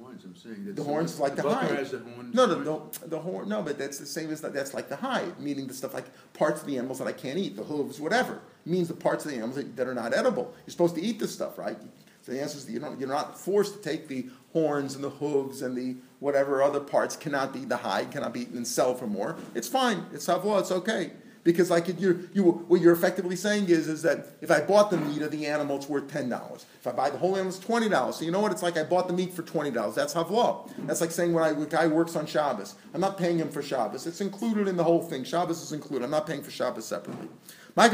horns. 0.08 0.26
I'm 0.26 0.36
saying 0.36 0.76
the 0.76 0.84
horns 0.84 1.20
like 1.20 1.36
the, 1.36 1.44
the 1.44 1.54
hide. 1.54 1.72
Has 1.72 1.92
the 1.92 2.00
horns. 2.00 2.34
No, 2.34 2.46
the, 2.48 2.56
the, 2.56 3.08
the 3.08 3.20
horn. 3.20 3.50
No, 3.50 3.62
but 3.62 3.78
that's 3.78 4.00
the 4.00 4.06
same 4.06 4.32
as 4.32 4.42
that. 4.42 4.54
That's 4.54 4.74
like 4.74 4.90
the 4.90 4.96
hide, 4.96 5.40
meaning 5.40 5.68
the 5.68 5.74
stuff 5.74 5.94
like 5.94 6.06
parts 6.34 6.62
of 6.62 6.68
the 6.68 6.78
animals 6.78 7.00
that 7.00 7.08
I 7.08 7.14
can't 7.14 7.38
eat, 7.38 7.56
the 7.56 7.64
hooves, 7.64 8.00
whatever. 8.00 8.36
It 8.66 8.70
means 8.70 8.88
the 8.88 8.94
parts 8.94 9.26
of 9.26 9.32
the 9.32 9.38
animals 9.38 9.58
that, 9.58 9.76
that 9.76 9.88
are 9.88 9.96
not 9.96 10.14
edible. 10.14 10.54
You're 10.66 10.72
supposed 10.72 10.96
to 10.96 11.02
eat 11.02 11.20
this 11.20 11.34
stuff, 11.34 11.58
right? 11.58 11.78
So 12.22 12.32
the 12.34 12.42
answer 12.42 12.58
is 12.58 12.70
you're 12.70 12.82
not, 12.82 13.00
you're 13.00 13.10
not 13.10 13.40
forced 13.40 13.76
to 13.76 13.82
take 13.82 14.08
the 14.08 14.28
horns 14.52 14.96
and 14.96 15.04
the 15.04 15.10
hooves 15.10 15.62
and 15.62 15.78
the 15.78 15.96
whatever 16.20 16.62
other 16.62 16.80
parts 16.80 17.16
cannot 17.16 17.54
be 17.54 17.60
the 17.60 17.78
hide, 17.78 18.12
cannot 18.12 18.34
be 18.34 18.42
eaten 18.42 18.58
and 18.58 18.68
sell 18.68 18.96
for 18.96 19.08
more. 19.08 19.38
It's 19.56 19.68
fine. 19.68 20.06
It's 20.14 20.28
havla. 20.28 20.60
It's 20.62 20.72
okay. 20.72 21.12
Because 21.48 21.70
like 21.72 21.88
you, 21.88 22.28
you, 22.34 22.44
what 22.68 22.82
you're 22.82 22.92
effectively 22.92 23.38
saying 23.38 23.70
is, 23.70 23.88
is 23.88 24.02
that 24.02 24.28
if 24.42 24.52
I 24.52 24.60
bought 24.60 24.92
the 24.92 24.98
meat 24.98 25.22
of 25.22 25.32
the 25.32 25.46
animal, 25.46 25.78
it's 25.78 25.88
worth 25.88 26.12
ten 26.12 26.28
dollars. 26.28 26.66
If 26.78 26.86
I 26.86 26.92
buy 26.92 27.10
the 27.10 27.18
whole 27.18 27.36
animal, 27.36 27.54
it's 27.54 27.58
twenty 27.58 27.88
dollars. 27.88 28.18
So 28.18 28.26
you 28.26 28.32
know 28.32 28.42
what? 28.42 28.52
It's 28.52 28.64
like 28.64 28.76
I 28.76 28.84
bought 28.84 29.08
the 29.08 29.14
meat 29.14 29.34
for 29.34 29.44
twenty 29.44 29.72
dollars. 29.72 29.96
That's 29.96 30.14
havlah. 30.14 30.70
That's 30.80 31.00
like 31.00 31.10
saying 31.10 31.32
when 31.32 31.46
I, 31.46 31.52
a 31.52 31.66
guy 31.66 31.88
works 31.88 32.18
on 32.18 32.26
Shabbos, 32.26 32.76
I'm 32.94 33.00
not 33.00 33.18
paying 33.18 33.40
him 33.40 33.48
for 33.48 33.62
Shabbos. 33.62 34.06
It's 34.06 34.20
included 34.20 34.68
in 34.68 34.76
the 34.76 34.84
whole 34.84 35.02
thing. 35.02 35.24
Shabbos 35.24 35.62
is 35.62 35.72
included. 35.72 36.04
I'm 36.04 36.12
not 36.12 36.28
paying 36.28 36.44
for 36.44 36.52
Shabbos 36.52 36.86
separately. 36.86 37.30
What 37.76 37.90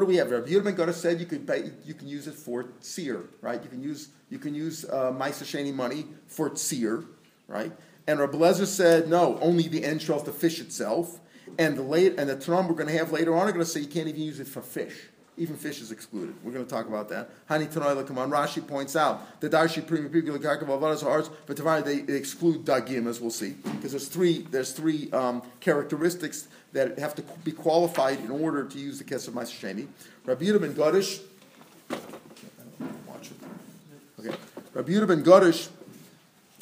do 0.00 0.06
we 0.06 0.16
have? 0.16 0.30
Rabbi 0.30 0.48
Yehuda 0.48 0.64
ben 0.64 0.76
Gadish 0.76 0.94
said 0.94 1.20
you 1.20 1.26
could 1.26 1.46
pay, 1.46 1.72
you 1.84 1.92
can 1.92 2.08
use 2.08 2.26
it 2.26 2.34
for 2.34 2.64
tzir, 2.80 3.26
right? 3.42 3.62
You 3.62 3.68
can 3.68 3.82
use 3.82 4.08
you 4.30 4.38
can 4.38 4.54
use 4.54 4.86
uh, 4.86 5.12
money 5.12 6.06
for 6.26 6.48
tzir, 6.48 7.06
right? 7.48 7.70
And 8.06 8.20
Rabbi 8.20 8.36
Lezer 8.36 8.66
said, 8.66 9.08
no, 9.08 9.38
only 9.40 9.68
the 9.68 9.84
entrails, 9.84 10.22
of 10.22 10.26
the 10.26 10.32
fish 10.32 10.60
itself. 10.60 11.20
And 11.58 11.76
the 11.76 11.82
late 11.82 12.18
and 12.18 12.28
the 12.28 12.36
Tanam 12.36 12.68
we're 12.68 12.74
going 12.74 12.88
to 12.88 12.98
have 12.98 13.12
later 13.12 13.34
on 13.34 13.48
are 13.48 13.52
going 13.52 13.64
to 13.64 13.70
say 13.70 13.80
you 13.80 13.86
can't 13.86 14.08
even 14.08 14.20
use 14.20 14.40
it 14.40 14.48
for 14.48 14.60
fish. 14.60 15.08
Even 15.36 15.56
fish 15.56 15.80
is 15.80 15.90
excluded. 15.90 16.34
We're 16.44 16.52
going 16.52 16.64
to 16.64 16.70
talk 16.70 16.86
about 16.86 17.08
that. 17.08 17.28
Hani 17.48 17.72
Come 18.06 18.18
on, 18.18 18.30
Rashi 18.30 18.66
points 18.66 18.94
out 18.94 19.40
the 19.40 19.48
Darshi 19.48 19.82
Pigula 19.82 20.38
Karkavalas 20.38 21.02
hearts, 21.02 21.28
but 21.46 21.56
they, 21.84 22.00
they 22.00 22.14
exclude 22.14 22.64
Dagim, 22.64 23.08
as 23.08 23.20
we'll 23.20 23.30
see, 23.30 23.50
because 23.64 23.90
there's 23.90 24.06
three 24.06 24.46
there's 24.50 24.70
three 24.70 25.10
um, 25.10 25.42
characteristics 25.58 26.46
that 26.72 26.98
have 27.00 27.16
to 27.16 27.22
be 27.42 27.50
qualified 27.50 28.20
in 28.20 28.30
order 28.30 28.64
to 28.64 28.78
use 28.78 28.98
the 28.98 29.04
Kesef 29.04 29.30
Ma'aseh 29.30 29.86
Rabbi 30.24 30.44
Yehuda 30.44 30.60
ben 30.60 30.74
Gadish. 30.74 31.20
Okay, 34.20 34.36
Rabbi 34.72 34.92
Yehuda 34.92 35.08
ben 35.08 35.24
Gadish 35.24 35.68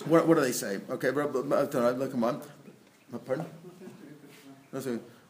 what, 0.07 0.27
what 0.27 0.35
do 0.35 0.41
they 0.41 0.53
say? 0.53 0.81
Okay, 0.91 1.11
look, 1.11 2.11
come 2.11 2.25
on. 2.25 2.43
Uh, 3.13 3.19
pardon? 3.19 3.47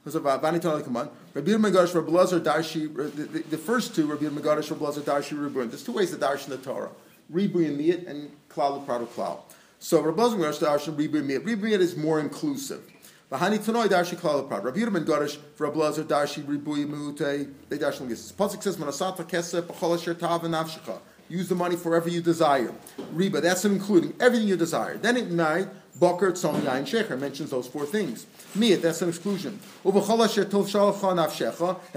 Come 0.04 0.96
on. 0.96 1.10
Rabbi 1.34 1.50
Megash, 1.52 1.94
Rabbi 1.94 2.10
Lazar, 2.10 2.40
Darshi. 2.40 2.92
The, 2.92 3.38
the, 3.50 3.58
first 3.58 3.94
two, 3.94 4.06
Rabbi 4.06 4.24
Megash, 4.26 4.70
Rabbi 4.70 4.84
Lazar, 4.84 5.00
Darshi, 5.00 5.38
Ribuin. 5.38 5.68
There's 5.68 5.84
two 5.84 5.92
ways 5.92 6.10
to 6.10 6.16
Darsh 6.16 6.44
in 6.44 6.50
the 6.50 6.58
Torah: 6.58 6.90
Ribuin 7.32 7.76
Miyat 7.76 8.08
and 8.08 8.30
Klal 8.48 8.84
Prado 8.84 9.06
Klal. 9.06 9.40
So 9.78 10.00
Rabbi 10.00 10.22
Lazar 10.22 10.38
Megash, 10.38 10.58
Darshi, 10.58 10.94
Ribuin 10.94 11.26
Miyat. 11.26 11.44
Ribuin 11.44 11.78
is 11.78 11.96
more 11.96 12.18
inclusive. 12.18 12.82
Bahani 13.30 13.58
Tanoi 13.58 13.86
Darshi 13.88 14.16
Klal 14.16 14.48
Prado. 14.48 14.64
Rabbi 14.64 14.84
ben 14.84 15.04
Rabbi 15.04 15.78
Lazar, 15.78 16.02
Darshi, 16.04 16.42
Ribuin 16.42 16.88
Mute. 16.88 17.48
They 17.68 17.78
Darsh 17.78 17.98
Lingis. 17.98 18.32
Pasuk 18.32 18.62
says, 18.62 18.76
"Manasata 18.76 19.28
Kesef, 19.28 19.62
B'chol 19.62 19.98
Asher 19.98 20.14
Tav 20.14 20.44
and 20.44 20.54
Nafshecha." 20.54 20.98
Use 21.32 21.48
the 21.48 21.54
money 21.54 21.76
for 21.76 21.92
whatever 21.92 22.10
you 22.10 22.20
desire. 22.20 22.74
Riba, 23.14 23.40
that's 23.40 23.64
an 23.64 23.72
including 23.72 24.12
everything 24.20 24.46
you 24.46 24.54
desire. 24.54 24.98
Then 24.98 25.16
at 25.16 25.30
night, 25.30 25.66
Boker, 25.98 26.32
Tzom, 26.32 26.60
Yain, 26.60 26.82
Shecher 26.82 27.18
mentions 27.18 27.48
those 27.48 27.66
four 27.66 27.86
things. 27.86 28.26
Miyat, 28.54 28.82
that's 28.82 29.00
an 29.00 29.08
exclusion. 29.08 29.58
And 29.82 29.94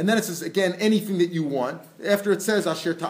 then 0.09 0.17
it 0.17 0.23
says 0.23 0.41
again 0.41 0.75
anything 0.79 1.17
that 1.17 1.31
you 1.31 1.43
want. 1.43 1.81
After 2.05 2.31
it 2.31 2.41
says 2.41 2.65
Asher 2.65 2.91
it 2.91 3.01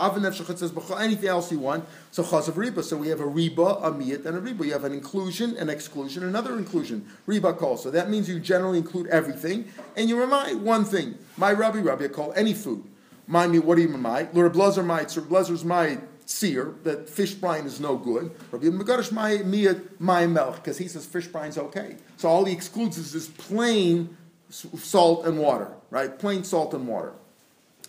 says 0.58 0.74
anything 0.98 1.30
else 1.30 1.52
you 1.52 1.60
want. 1.60 1.86
So 2.10 2.24
Chaz 2.24 2.48
of 2.48 2.56
Riba. 2.56 2.84
So 2.84 2.98
we 2.98 3.10
have 3.10 3.20
a 3.20 3.26
Riba, 3.26 3.84
a 3.84 3.92
Miyat, 3.92 4.26
and 4.26 4.36
a 4.36 4.42
Riba. 4.42 4.66
You 4.66 4.74
have 4.74 4.84
an 4.84 4.94
inclusion, 4.94 5.56
an 5.58 5.70
exclusion, 5.70 6.24
another 6.24 6.58
inclusion. 6.58 7.06
Riba 7.28 7.56
call. 7.56 7.78
So 7.78 7.92
that 7.92 8.10
means 8.10 8.28
you 8.28 8.40
generally 8.40 8.80
include 8.80 9.06
everything. 9.08 9.72
And 9.96 10.10
you 10.10 10.20
remind 10.20 10.64
one 10.64 10.86
thing. 10.86 11.20
My 11.38 11.52
Rabbi, 11.52 11.82
Rabbi, 11.82 12.08
call 12.08 12.34
any 12.36 12.56
food. 12.56 12.84
My 13.28 13.48
me, 13.48 13.60
what 13.60 13.76
do 13.76 13.84
you 13.84 13.90
my? 13.90 14.28
Lord 14.34 14.54
Blazer 14.54 14.84
might, 14.84 15.10
Sir 15.10 15.22
Blazer's 15.22 15.66
my 15.66 15.98
seer 16.26 16.74
that 16.84 17.10
fish 17.10 17.34
brine 17.34 17.66
is 17.66 17.80
no 17.80 17.96
good. 17.96 18.32
Rabbi 18.52 18.66
Megarish 18.66 19.12
my 20.00 20.26
milk 20.28 20.56
because 20.56 20.78
he 20.78 20.88
says 20.88 21.06
fish 21.06 21.28
brine's 21.28 21.58
okay. 21.58 21.98
So 22.18 22.28
all 22.30 22.46
he 22.46 22.54
excludes 22.54 22.98
is 22.98 23.14
this 23.14 23.28
plain 23.28 24.18
salt 24.50 25.26
and 25.26 25.38
water, 25.40 25.72
right? 25.90 26.18
Plain 26.18 26.44
salt 26.44 26.74
and 26.74 26.88
water, 26.88 27.14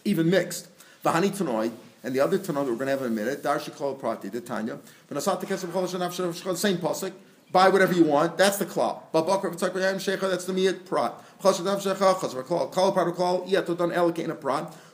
even 0.04 0.30
mixed. 0.30 0.68
Vahani 1.04 1.30
tanoi. 1.30 1.72
And 2.04 2.14
the 2.14 2.20
other 2.20 2.38
tanoi 2.38 2.64
that 2.64 2.70
we're 2.70 2.74
going 2.74 2.86
to 2.86 2.92
have 2.92 3.00
in 3.02 3.08
a 3.08 3.10
minute, 3.10 3.42
Darshi 3.42 3.74
Kol 3.74 3.94
Prati, 3.96 4.28
the 4.28 4.40
Tanya. 4.40 4.78
The 5.08 5.20
same 5.20 6.76
pasuk. 6.78 7.12
Buy 7.52 7.68
whatever 7.68 7.92
you 7.92 8.04
want. 8.04 8.36
That's 8.38 8.58
the 8.58 8.66
klal. 8.66 9.02
That's 9.12 10.44
the 10.44 10.52
miyat 10.52 10.84
prat. 10.84 11.14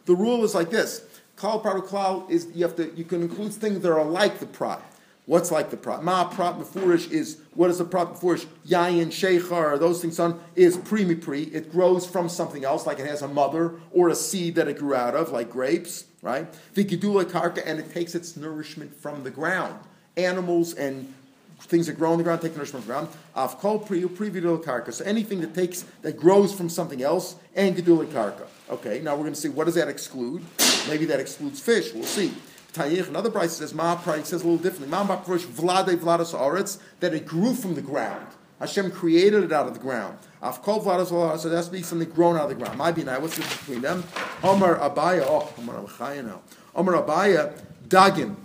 The 0.04 0.14
rule 0.14 0.44
is 0.44 0.54
like 0.54 0.70
this. 0.70 1.02
Klal 1.36 1.62
prat 1.62 1.76
klal 1.84 2.28
is 2.30 2.48
you 2.54 2.62
have 2.64 2.76
to 2.76 2.92
you 2.94 3.04
can 3.04 3.22
include 3.22 3.52
things 3.52 3.80
that 3.80 3.92
are 3.92 4.04
like 4.04 4.38
the 4.38 4.46
prat. 4.46 4.82
What's 5.24 5.52
like 5.52 5.70
the 5.70 5.76
prat? 5.76 6.02
Ma 6.02 6.24
prat 6.24 6.58
mefurish 6.58 7.10
is 7.10 7.38
what 7.54 7.70
is 7.70 7.78
the 7.78 7.84
prat 7.84 8.08
mefurish? 8.08 8.46
Yayin 8.66 9.06
sheikhar 9.06 9.78
those 9.78 10.00
things 10.00 10.18
on 10.18 10.40
is 10.56 10.76
primi 10.76 11.14
pri. 11.14 11.44
It 11.44 11.70
grows 11.70 12.04
from 12.06 12.28
something 12.28 12.64
else, 12.64 12.86
like 12.86 12.98
it 12.98 13.06
has 13.06 13.22
a 13.22 13.28
mother 13.28 13.74
or 13.92 14.08
a 14.08 14.14
seed 14.16 14.56
that 14.56 14.66
it 14.66 14.78
grew 14.78 14.94
out 14.94 15.14
of, 15.14 15.30
like 15.30 15.48
grapes, 15.48 16.06
right? 16.22 16.52
Vikidula 16.74 17.24
karka, 17.24 17.62
and 17.64 17.78
it 17.78 17.92
takes 17.92 18.14
its 18.16 18.36
nourishment 18.36 18.96
from 18.96 19.22
the 19.22 19.30
ground. 19.30 19.78
Animals 20.16 20.74
and 20.74 21.12
things 21.60 21.86
that 21.86 21.94
grow 21.94 22.10
on 22.10 22.18
the 22.18 22.24
ground 22.24 22.40
take 22.42 22.56
nourishment 22.56 22.84
from 22.84 22.94
the 22.94 23.00
ground. 23.00 23.16
Av 23.36 23.58
kol 23.58 23.78
priu 23.78 24.08
prividul 24.08 24.62
karka. 24.62 24.92
So 24.92 25.04
anything 25.04 25.40
that 25.42 25.54
takes 25.54 25.84
that 26.02 26.16
grows 26.16 26.52
from 26.52 26.68
something 26.68 27.00
else 27.00 27.36
and 27.54 27.76
gedula 27.76 28.06
karka. 28.06 28.46
Okay, 28.72 29.00
now 29.00 29.14
we're 29.14 29.24
going 29.24 29.34
to 29.34 29.40
see 29.40 29.50
what 29.50 29.64
does 29.64 29.74
that 29.74 29.88
exclude. 29.88 30.42
Maybe 30.88 31.04
that 31.04 31.20
excludes 31.20 31.60
fish. 31.60 31.92
We'll 31.92 32.04
see. 32.04 32.32
Tayich, 32.72 33.06
another 33.06 33.30
price 33.30 33.52
says 33.52 33.74
Ma 33.74 33.96
price 33.96 34.28
says 34.28 34.42
a 34.42 34.46
little 34.46 34.56
differently. 34.56 34.88
Ma 34.88 35.06
Bakrush 35.06 35.44
Vlade 35.44 35.94
Vladas 35.96 36.34
Aretz 36.34 36.78
that 37.00 37.12
it 37.12 37.26
grew 37.26 37.52
from 37.52 37.74
the 37.74 37.82
ground. 37.82 38.26
Hashem 38.60 38.90
created 38.90 39.44
it 39.44 39.52
out 39.52 39.66
of 39.66 39.74
the 39.74 39.78
ground. 39.78 40.16
Af 40.40 40.62
kol 40.62 40.82
Vladas 40.82 41.38
so 41.38 41.50
that's 41.50 41.68
be 41.68 41.82
something 41.82 42.08
grown 42.08 42.36
out 42.36 42.44
of 42.44 42.48
the 42.48 42.54
ground. 42.54 42.78
My 42.78 42.92
be 42.92 43.02
what's 43.02 43.36
the 43.36 43.42
difference 43.42 43.58
between 43.58 43.82
them? 43.82 44.04
Omar 44.42 44.78
Abaya, 44.78 45.22
oh, 45.26 45.52
Omar 45.58 45.76
Abaya 45.82 46.24
now. 46.24 46.40
Omar 46.74 46.94
Abaya, 46.94 47.52
Dagim, 47.88 48.36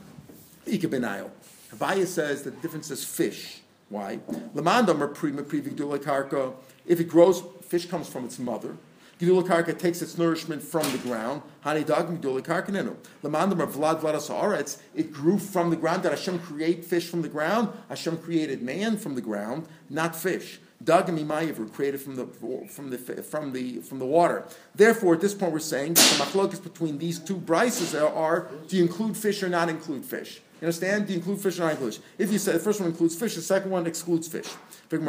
Ike 0.68 0.82
Benayo. 0.92 1.30
Abaya 1.74 2.06
says 2.06 2.44
that 2.44 2.56
the 2.56 2.62
difference 2.62 2.92
is 2.92 3.06
fish. 3.06 3.62
Why? 3.88 4.20
Lamandam 4.54 5.00
or 5.00 5.08
prima 5.08 5.44
privigdula 5.44 6.00
karka. 6.00 6.54
If 6.86 7.00
it 7.00 7.06
grows, 7.06 7.42
fish 7.62 7.86
comes 7.86 8.10
from 8.10 8.26
its 8.26 8.38
mother. 8.40 8.76
Gidula 9.20 9.44
karka 9.44 9.78
takes 9.78 10.02
its 10.02 10.18
nourishment 10.18 10.62
from 10.62 10.92
the 10.92 11.00
ground. 11.00 11.42
Hani 11.66 11.86
dag 11.86 12.08
gidula 12.08 12.42
karka 12.42 12.70
nenu. 12.70 12.96
Lamandam 13.24 13.60
or 13.60 13.68
vlad 13.68 14.00
vladas 14.00 14.80
It 14.94 15.12
grew 15.12 15.40
from 15.40 15.72
the 15.72 15.76
ground. 15.76 16.04
Did 16.04 16.12
Hashem 16.12 16.40
create 16.40 16.86
fish 16.86 17.10
from 17.10 17.24
the 17.24 17.30
ground? 17.30 17.70
Hashem 17.90 18.18
created 18.20 18.62
man 18.62 18.98
from 18.98 19.16
the 19.16 19.22
ground, 19.22 19.68
not 19.90 20.16
fish. 20.16 20.60
Dag 20.84 21.10
and 21.10 21.18
Mimayev 21.18 21.58
were 21.58 21.66
created 21.66 22.00
from 22.02 22.16
the 22.16 22.28
from 22.70 22.92
the 22.92 22.98
from 23.00 23.52
the 23.54 23.82
from 23.82 23.98
the 23.98 24.06
water. 24.06 24.46
Therefore, 24.76 25.16
at 25.16 25.22
this 25.22 25.34
point, 25.34 25.52
we're 25.52 25.60
saying 25.60 25.96
the 25.96 26.02
machlokes 26.02 26.62
between 26.62 27.00
these 27.00 27.18
two 27.18 27.38
brises 27.38 28.00
are: 28.00 28.50
do 28.68 28.78
you 28.78 28.84
include 28.84 29.18
fish 29.18 29.42
or 29.42 29.50
not 29.50 29.70
include 29.70 30.06
fish? 30.06 30.42
You 30.60 30.65
understand? 30.65 31.06
Do 31.06 31.13
you 31.13 31.20
include 31.20 31.39
fish 31.39 31.60
or 31.60 31.63
not 31.63 31.74
include 31.74 31.93
fish? 31.93 32.04
If 32.17 32.32
you 32.32 32.39
say 32.39 32.54
the 32.54 32.60
first 32.60 32.80
one 32.80 32.89
includes 32.89 33.15
fish, 33.15 33.36
the 33.36 33.41
second 33.41 33.70
one 33.70 33.86
excludes 33.86 34.28
fish. 34.28 34.48
Does 34.89 35.00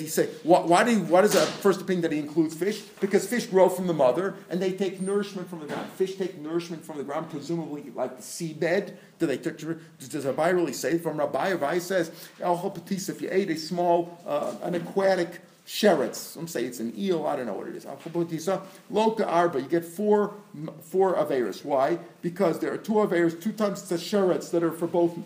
he 0.00 0.08
say 0.08 0.26
why, 0.42 0.60
why 0.60 0.84
do 0.84 0.90
you, 0.90 1.00
what 1.04 1.24
is 1.24 1.32
the 1.32 1.40
first 1.40 1.80
opinion 1.80 2.02
that 2.02 2.12
he 2.12 2.18
includes 2.18 2.54
fish? 2.54 2.82
Because 3.00 3.26
fish 3.26 3.46
grow 3.46 3.68
from 3.68 3.86
the 3.86 3.94
mother 3.94 4.34
and 4.50 4.60
they 4.60 4.72
take 4.72 5.00
nourishment 5.00 5.48
from 5.48 5.60
the 5.60 5.66
ground. 5.66 5.88
Fish 5.92 6.16
take 6.16 6.36
nourishment 6.38 6.84
from 6.84 6.98
the 6.98 7.04
ground, 7.04 7.30
presumably 7.30 7.90
like 7.94 8.16
the 8.16 8.22
seabed. 8.22 8.96
Do 9.18 9.26
they 9.26 9.38
take, 9.38 9.56
does 9.56 10.26
Rabbi 10.26 10.48
really 10.50 10.74
say 10.74 10.98
from 10.98 11.16
Rabbi? 11.16 11.52
Rabbi 11.52 11.78
says, 11.78 12.10
if 12.38 13.22
you 13.22 13.28
ate 13.30 13.50
a 13.50 13.56
small, 13.56 14.18
uh, 14.26 14.56
an 14.62 14.74
aquatic 14.74 15.40
sheretz. 15.66 16.14
Some 16.14 16.46
say 16.46 16.64
it's 16.64 16.80
an 16.80 16.92
eel. 16.96 17.26
I 17.26 17.36
don't 17.36 17.46
know 17.46 17.54
what 17.54 17.68
it 17.68 17.76
is. 17.76 17.84
Loka 17.84 19.26
arba. 19.26 19.60
You 19.60 19.68
get 19.68 19.84
four 19.84 20.34
four 20.82 21.14
averis. 21.16 21.64
Why? 21.64 21.98
Because 22.22 22.60
there 22.60 22.72
are 22.72 22.78
two 22.78 22.94
averis, 22.94 23.40
two 23.40 23.52
times 23.52 23.82
the 23.88 23.96
sheretz 23.96 24.50
that 24.52 24.62
are 24.62 24.72
for 24.72 24.86
both 24.86 25.16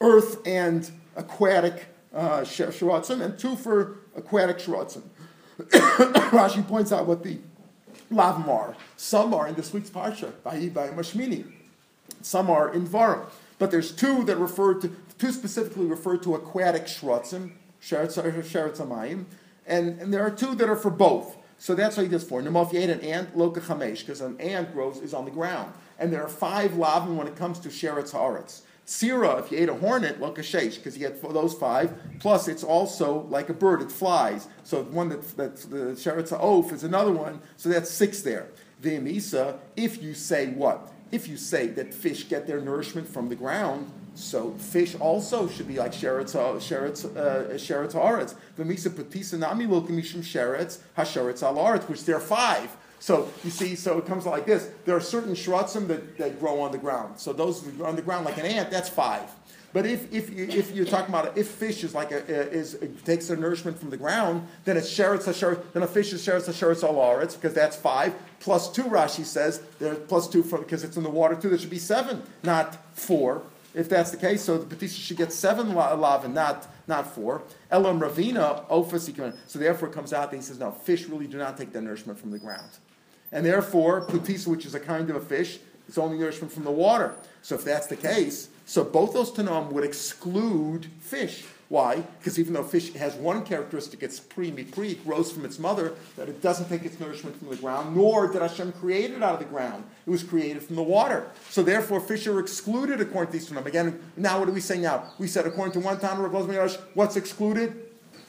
earth 0.00 0.46
and 0.46 0.90
aquatic 1.16 1.86
uh, 2.14 2.44
and 2.48 3.38
two 3.38 3.56
for 3.56 3.98
aquatic 4.16 4.58
shiratzim. 4.58 5.02
Rashi 5.58 6.66
points 6.66 6.92
out 6.92 7.06
what 7.06 7.24
the 7.24 7.38
lavim 8.12 8.48
are. 8.48 8.76
Some 8.96 9.34
are 9.34 9.48
in 9.48 9.54
this 9.54 9.72
week's 9.72 9.90
parsha, 9.90 10.32
by 10.44 10.56
Mashmini. 10.88 11.52
Some 12.22 12.50
are 12.50 12.72
in 12.72 12.86
Varim. 12.86 13.28
But 13.58 13.70
there's 13.70 13.92
two 13.92 14.24
that 14.24 14.36
refer 14.36 14.74
to, 14.74 14.90
two 15.18 15.32
specifically 15.32 15.86
refer 15.86 16.16
to 16.18 16.36
aquatic 16.36 16.84
shiratzim, 16.84 17.52
sheretz 17.88 19.26
and, 19.68 20.00
and 20.00 20.12
there 20.12 20.22
are 20.22 20.30
two 20.30 20.54
that 20.54 20.68
are 20.68 20.76
for 20.76 20.90
both. 20.90 21.36
So 21.58 21.74
that's 21.74 21.96
what 21.96 22.04
he 22.04 22.08
does 22.08 22.24
for. 22.24 22.40
Nemo, 22.40 22.62
if 22.62 22.72
you 22.72 22.80
ate 22.80 22.88
an 22.88 23.00
ant, 23.00 23.36
loka 23.36 23.60
chamesh, 23.60 24.00
because 24.00 24.20
an 24.20 24.40
ant 24.40 24.72
grows 24.72 24.98
is 24.98 25.12
on 25.12 25.24
the 25.24 25.30
ground. 25.30 25.72
And 25.98 26.12
there 26.12 26.22
are 26.22 26.28
five 26.28 26.72
lavim 26.72 27.16
when 27.16 27.26
it 27.26 27.36
comes 27.36 27.58
to 27.60 27.68
sheretz 27.68 28.12
haaretz. 28.12 28.62
Sira, 28.84 29.36
if 29.36 29.52
you 29.52 29.58
ate 29.58 29.68
a 29.68 29.74
hornet, 29.74 30.18
loka 30.18 30.38
sheish, 30.38 30.76
because 30.76 30.96
you 30.96 31.06
get 31.06 31.20
those 31.20 31.52
five. 31.52 31.92
Plus, 32.20 32.48
it's 32.48 32.64
also 32.64 33.26
like 33.28 33.50
a 33.50 33.52
bird; 33.52 33.82
it 33.82 33.92
flies. 33.92 34.48
So 34.62 34.84
one 34.84 35.10
that 35.10 35.36
that's 35.36 35.66
the 35.66 35.92
sheretz 35.96 36.32
oaf 36.32 36.72
is 36.72 36.84
another 36.84 37.12
one. 37.12 37.40
So 37.56 37.68
that's 37.68 37.90
six 37.90 38.22
there. 38.22 38.48
V'imisa, 38.80 39.58
if 39.76 40.00
you 40.02 40.14
say 40.14 40.46
what? 40.46 40.92
If 41.10 41.26
you 41.26 41.36
say 41.36 41.66
that 41.68 41.92
fish 41.92 42.28
get 42.28 42.46
their 42.46 42.60
nourishment 42.60 43.08
from 43.08 43.28
the 43.28 43.36
ground, 43.36 43.90
so 44.18 44.50
fish 44.52 44.96
also 44.96 45.48
should 45.48 45.68
be 45.68 45.76
like 45.76 45.92
sheretz 45.92 46.34
sheretz 46.34 47.04
uh, 47.16 47.54
sheretz 47.54 47.92
haaretz. 47.92 48.34
V'misa 48.58 48.90
patisa 48.90 49.38
nami 49.38 49.66
lokimishim 49.66 50.22
sheretz 50.22 50.78
hasheretz 50.96 51.42
al 51.42 51.78
which 51.82 52.04
there 52.04 52.16
are 52.16 52.20
five. 52.20 52.76
So 53.00 53.28
you 53.44 53.50
see, 53.50 53.76
so 53.76 53.98
it 53.98 54.06
comes 54.06 54.26
like 54.26 54.44
this. 54.44 54.70
There 54.84 54.96
are 54.96 55.00
certain 55.00 55.34
shrotzim 55.34 55.86
that, 55.86 56.18
that 56.18 56.40
grow 56.40 56.60
on 56.60 56.72
the 56.72 56.78
ground. 56.78 57.20
So 57.20 57.32
those 57.32 57.64
on 57.80 57.94
the 57.94 58.02
ground 58.02 58.24
like 58.24 58.38
an 58.38 58.46
ant, 58.46 58.72
that's 58.72 58.88
five. 58.88 59.30
But 59.72 59.86
if, 59.86 60.12
if, 60.12 60.30
if 60.32 60.74
you're 60.74 60.86
talking 60.86 61.14
about 61.14 61.36
if 61.36 61.46
fish 61.46 61.84
is 61.84 61.94
like 61.94 62.10
a, 62.10 62.24
is 62.26 62.76
takes 63.04 63.28
their 63.28 63.36
nourishment 63.36 63.78
from 63.78 63.90
the 63.90 63.96
ground, 63.96 64.48
then 64.64 64.76
it's 64.76 64.92
sheretz 64.92 65.24
hasheretz. 65.24 65.62
Then 65.72 65.84
a 65.84 65.86
fish 65.86 66.12
is 66.12 66.26
sheretz 66.26 66.48
hasheretz 66.48 66.82
al 66.82 67.20
because 67.20 67.54
that's 67.54 67.76
five 67.76 68.14
plus 68.40 68.72
two. 68.72 68.84
Rashi 68.84 69.24
says 69.24 69.62
there 69.78 69.94
plus 69.94 70.28
two 70.28 70.42
for, 70.42 70.58
because 70.58 70.82
it's 70.82 70.96
in 70.96 71.04
the 71.04 71.10
water 71.10 71.36
too. 71.36 71.50
There 71.50 71.58
should 71.58 71.70
be 71.70 71.78
seven, 71.78 72.24
not 72.42 72.76
four 72.96 73.42
if 73.78 73.88
that's 73.88 74.10
the 74.10 74.16
case, 74.16 74.42
so 74.42 74.58
the 74.58 74.74
Patisha 74.74 75.00
should 75.00 75.16
get 75.16 75.32
seven 75.32 75.72
lavin, 75.72 76.34
not, 76.34 76.66
not 76.88 77.14
four. 77.14 77.42
Elam 77.70 78.00
Ravina, 78.00 78.68
Ofas, 78.68 79.34
so 79.46 79.58
therefore 79.60 79.88
it 79.88 79.94
comes 79.94 80.12
out 80.12 80.32
that 80.32 80.36
he 80.36 80.42
says, 80.42 80.58
no, 80.58 80.72
fish 80.72 81.06
really 81.06 81.28
do 81.28 81.38
not 81.38 81.56
take 81.56 81.72
their 81.72 81.80
nourishment 81.80 82.18
from 82.18 82.32
the 82.32 82.40
ground. 82.40 82.70
And 83.30 83.46
therefore, 83.46 84.04
Putisa, 84.04 84.48
which 84.48 84.66
is 84.66 84.74
a 84.74 84.80
kind 84.80 85.08
of 85.10 85.16
a 85.16 85.20
fish, 85.20 85.60
it's 85.86 85.96
only 85.96 86.18
nourishment 86.18 86.52
from 86.52 86.64
the 86.64 86.72
water. 86.72 87.14
So 87.42 87.54
if 87.54 87.62
that's 87.62 87.86
the 87.86 87.96
case, 87.96 88.48
so 88.66 88.82
both 88.82 89.14
those 89.14 89.30
Tanam 89.30 89.70
would 89.70 89.84
exclude 89.84 90.86
fish. 91.00 91.44
Why? 91.68 92.02
Because 92.18 92.38
even 92.38 92.54
though 92.54 92.62
fish 92.62 92.94
has 92.94 93.14
one 93.14 93.44
characteristic, 93.44 94.02
it's 94.02 94.18
pre 94.18 94.50
pre, 94.50 94.92
it 94.92 95.04
grows 95.04 95.30
from 95.30 95.44
its 95.44 95.58
mother, 95.58 95.94
that 96.16 96.28
it 96.28 96.40
doesn't 96.40 96.68
take 96.70 96.84
its 96.84 96.98
nourishment 96.98 97.36
from 97.38 97.50
the 97.50 97.56
ground, 97.56 97.94
nor 97.94 98.26
did 98.26 98.40
Hashem 98.40 98.72
create 98.72 99.10
it 99.10 99.22
out 99.22 99.34
of 99.34 99.38
the 99.40 99.44
ground. 99.44 99.84
It 100.06 100.10
was 100.10 100.22
created 100.22 100.62
from 100.62 100.76
the 100.76 100.82
water. 100.82 101.30
So 101.50 101.62
therefore, 101.62 102.00
fish 102.00 102.26
are 102.26 102.40
excluded 102.40 103.02
according 103.02 103.32
to 103.32 103.38
these 103.38 103.50
Tanam. 103.50 103.66
Again, 103.66 104.00
now 104.16 104.38
what 104.38 104.46
do 104.46 104.52
we 104.52 104.60
say 104.60 104.78
now? 104.78 105.12
We 105.18 105.26
said 105.26 105.46
according 105.46 105.74
to 105.74 105.80
one 105.80 105.98
Tanam, 105.98 106.78
what's 106.94 107.16
excluded? 107.16 107.74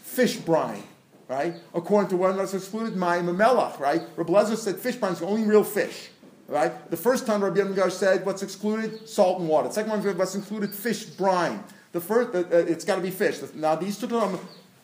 Fish 0.02 0.36
brine. 0.38 0.84
Right? 1.30 1.54
According 1.74 2.10
to 2.10 2.18
one 2.18 2.36
that's 2.36 2.56
excluded, 2.56 2.96
Mayim 2.96 3.34
Melach, 3.38 3.80
right? 3.80 4.02
Rabbi 4.18 4.56
said 4.56 4.78
fish 4.78 4.96
brine 4.96 5.14
is 5.14 5.20
the 5.20 5.28
only 5.28 5.44
real 5.44 5.64
fish. 5.64 6.10
Right? 6.48 6.90
The 6.90 6.98
first 6.98 7.28
time 7.28 7.44
Rabbi 7.44 7.60
Yirmiyahu 7.60 7.92
said 7.92 8.26
what's 8.26 8.42
excluded? 8.42 9.08
Salt 9.08 9.40
and 9.40 9.48
water. 9.48 9.68
The 9.68 9.76
second 9.76 9.92
one 9.92 10.18
what's 10.18 10.34
included? 10.34 10.74
Fish 10.74 11.06
brine. 11.06 11.64
The 11.92 12.02
first, 12.02 12.36
uh, 12.36 12.44
it's 12.52 12.86
got 12.86 12.96
to 12.96 13.02
be 13.02 13.10
fish. 13.10 13.40
Now 13.56 13.76
these 13.76 13.98
two 13.98 14.08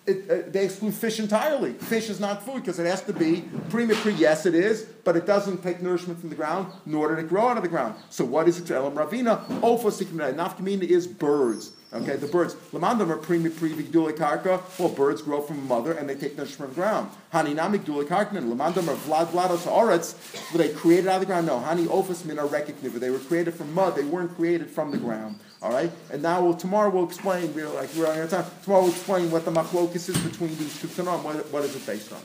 it, 0.08 0.30
uh, 0.30 0.50
they 0.52 0.66
exclude 0.66 0.94
fish 0.94 1.20
entirely. 1.20 1.74
Fish 1.74 2.10
is 2.10 2.20
not 2.20 2.46
food 2.46 2.62
because 2.62 2.78
it 2.78 2.86
has 2.86 3.02
to 3.04 3.14
be 3.14 3.44
premature. 3.70 4.12
Yes, 4.12 4.46
it 4.46 4.54
is, 4.54 4.84
but 5.04 5.16
it 5.16 5.26
doesn't 5.26 5.64
take 5.64 5.82
nourishment 5.82 6.20
from 6.20 6.30
the 6.30 6.36
ground, 6.36 6.72
nor 6.86 7.10
did 7.10 7.24
it 7.24 7.28
grow 7.28 7.48
out 7.48 7.58
of 7.58 7.64
the 7.64 7.70
ground. 7.70 7.96
So 8.10 8.24
what 8.24 8.48
is 8.48 8.60
it? 8.60 8.70
Elam 8.70 8.94
Ravina, 8.94 9.44
Nafkamina 9.62 10.84
is 10.84 11.08
birds. 11.08 11.72
Okay, 11.94 12.16
the 12.18 12.28
birds. 12.28 12.56
Lamandam 12.74 13.10
are 13.10 13.18
primi 13.18 13.50
privi 13.50 13.84
karka. 13.84 14.62
Well, 14.80 14.90
birds 14.90 15.22
grow 15.22 15.42
from 15.42 15.66
mother 15.68 15.94
and 15.94 16.10
they 16.10 16.16
take 16.16 16.36
nourishment 16.36 16.74
from 16.74 16.82
the 16.82 16.88
ground. 16.88 17.10
Haninamik 17.32 17.86
dula 17.86 18.06
karkman. 18.06 18.54
Lamandam 18.54 18.88
are 18.90 18.96
vlad 18.96 19.28
vlados 19.28 19.66
oretz. 19.72 20.52
Were 20.52 20.58
they 20.58 20.70
created 20.70 21.08
out 21.08 21.16
of 21.16 21.20
the 21.22 21.26
ground? 21.28 21.48
No. 21.48 21.60
Hani 21.60 21.86
ofis 21.86 22.26
min 22.26 22.40
are 22.40 22.48
They 22.48 23.10
were 23.10 23.20
created 23.20 23.54
from 23.54 23.74
mud. 23.74 23.96
They 23.96 24.04
weren't 24.04 24.36
created 24.36 24.70
from 24.70 24.92
the 24.92 24.98
ground. 24.98 25.40
All 25.62 25.72
right, 25.72 25.92
and 26.12 26.22
now 26.22 26.44
we'll, 26.44 26.54
tomorrow 26.54 26.92
we'll 26.92 27.06
explain. 27.06 27.54
We're 27.56 27.70
like 27.70 27.90
we're 27.96 28.08
on 28.08 28.20
our 28.20 28.28
time. 28.28 28.46
Tomorrow 28.64 28.84
we'll 28.84 28.92
explain 28.92 29.32
what 29.32 29.46
the 29.46 29.52
machlokis 29.52 30.10
is 30.10 30.18
between 30.18 30.56
these 30.58 30.80
two 30.80 30.88
tanam. 30.88 31.24
What, 31.24 31.52
what 31.52 31.64
is 31.64 31.76
it 31.76 31.86
based 31.86 32.14
on? 32.14 32.20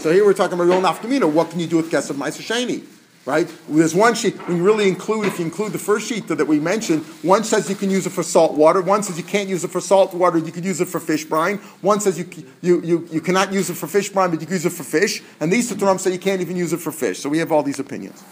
So 0.00 0.12
here 0.12 0.24
we're 0.24 0.32
talking 0.32 0.54
about 0.54 0.64
real 0.64 0.80
nafkamina. 0.80 1.30
What 1.30 1.50
can 1.50 1.60
you 1.60 1.68
do 1.68 1.76
with 1.76 1.90
kesef 1.90 2.16
ma'aser 2.16 2.42
sheni? 2.42 2.84
Right? 3.24 3.48
There's 3.68 3.94
one 3.94 4.14
sheet, 4.14 4.36
when 4.48 4.56
you 4.56 4.64
really 4.64 4.88
include, 4.88 5.26
if 5.26 5.38
you 5.38 5.44
include 5.44 5.72
the 5.72 5.78
first 5.78 6.08
sheet 6.08 6.26
that 6.28 6.44
we 6.46 6.58
mentioned, 6.58 7.04
one 7.22 7.44
says 7.44 7.68
you 7.70 7.76
can 7.76 7.90
use 7.90 8.06
it 8.06 8.10
for 8.10 8.22
salt 8.22 8.54
water, 8.54 8.80
one 8.80 9.02
says 9.02 9.16
you 9.16 9.24
can't 9.24 9.48
use 9.48 9.62
it 9.64 9.70
for 9.70 9.80
salt 9.80 10.12
water, 10.12 10.38
you 10.38 10.50
could 10.50 10.64
use 10.64 10.80
it 10.80 10.88
for 10.88 10.98
fish 10.98 11.24
brine, 11.24 11.58
one 11.80 12.00
says 12.00 12.18
you, 12.18 12.28
you, 12.60 12.80
you, 12.82 13.08
you 13.10 13.20
cannot 13.20 13.52
use 13.52 13.70
it 13.70 13.74
for 13.74 13.86
fish 13.86 14.08
brine, 14.08 14.30
but 14.30 14.40
you 14.40 14.46
can 14.46 14.54
use 14.54 14.66
it 14.66 14.72
for 14.72 14.82
fish, 14.82 15.22
and 15.40 15.52
these 15.52 15.68
two 15.68 15.98
say 15.98 16.12
you 16.12 16.18
can't 16.18 16.40
even 16.40 16.56
use 16.56 16.72
it 16.72 16.78
for 16.78 16.92
fish. 16.92 17.20
So 17.20 17.28
we 17.28 17.38
have 17.38 17.52
all 17.52 17.62
these 17.62 17.78
opinions. 17.78 18.22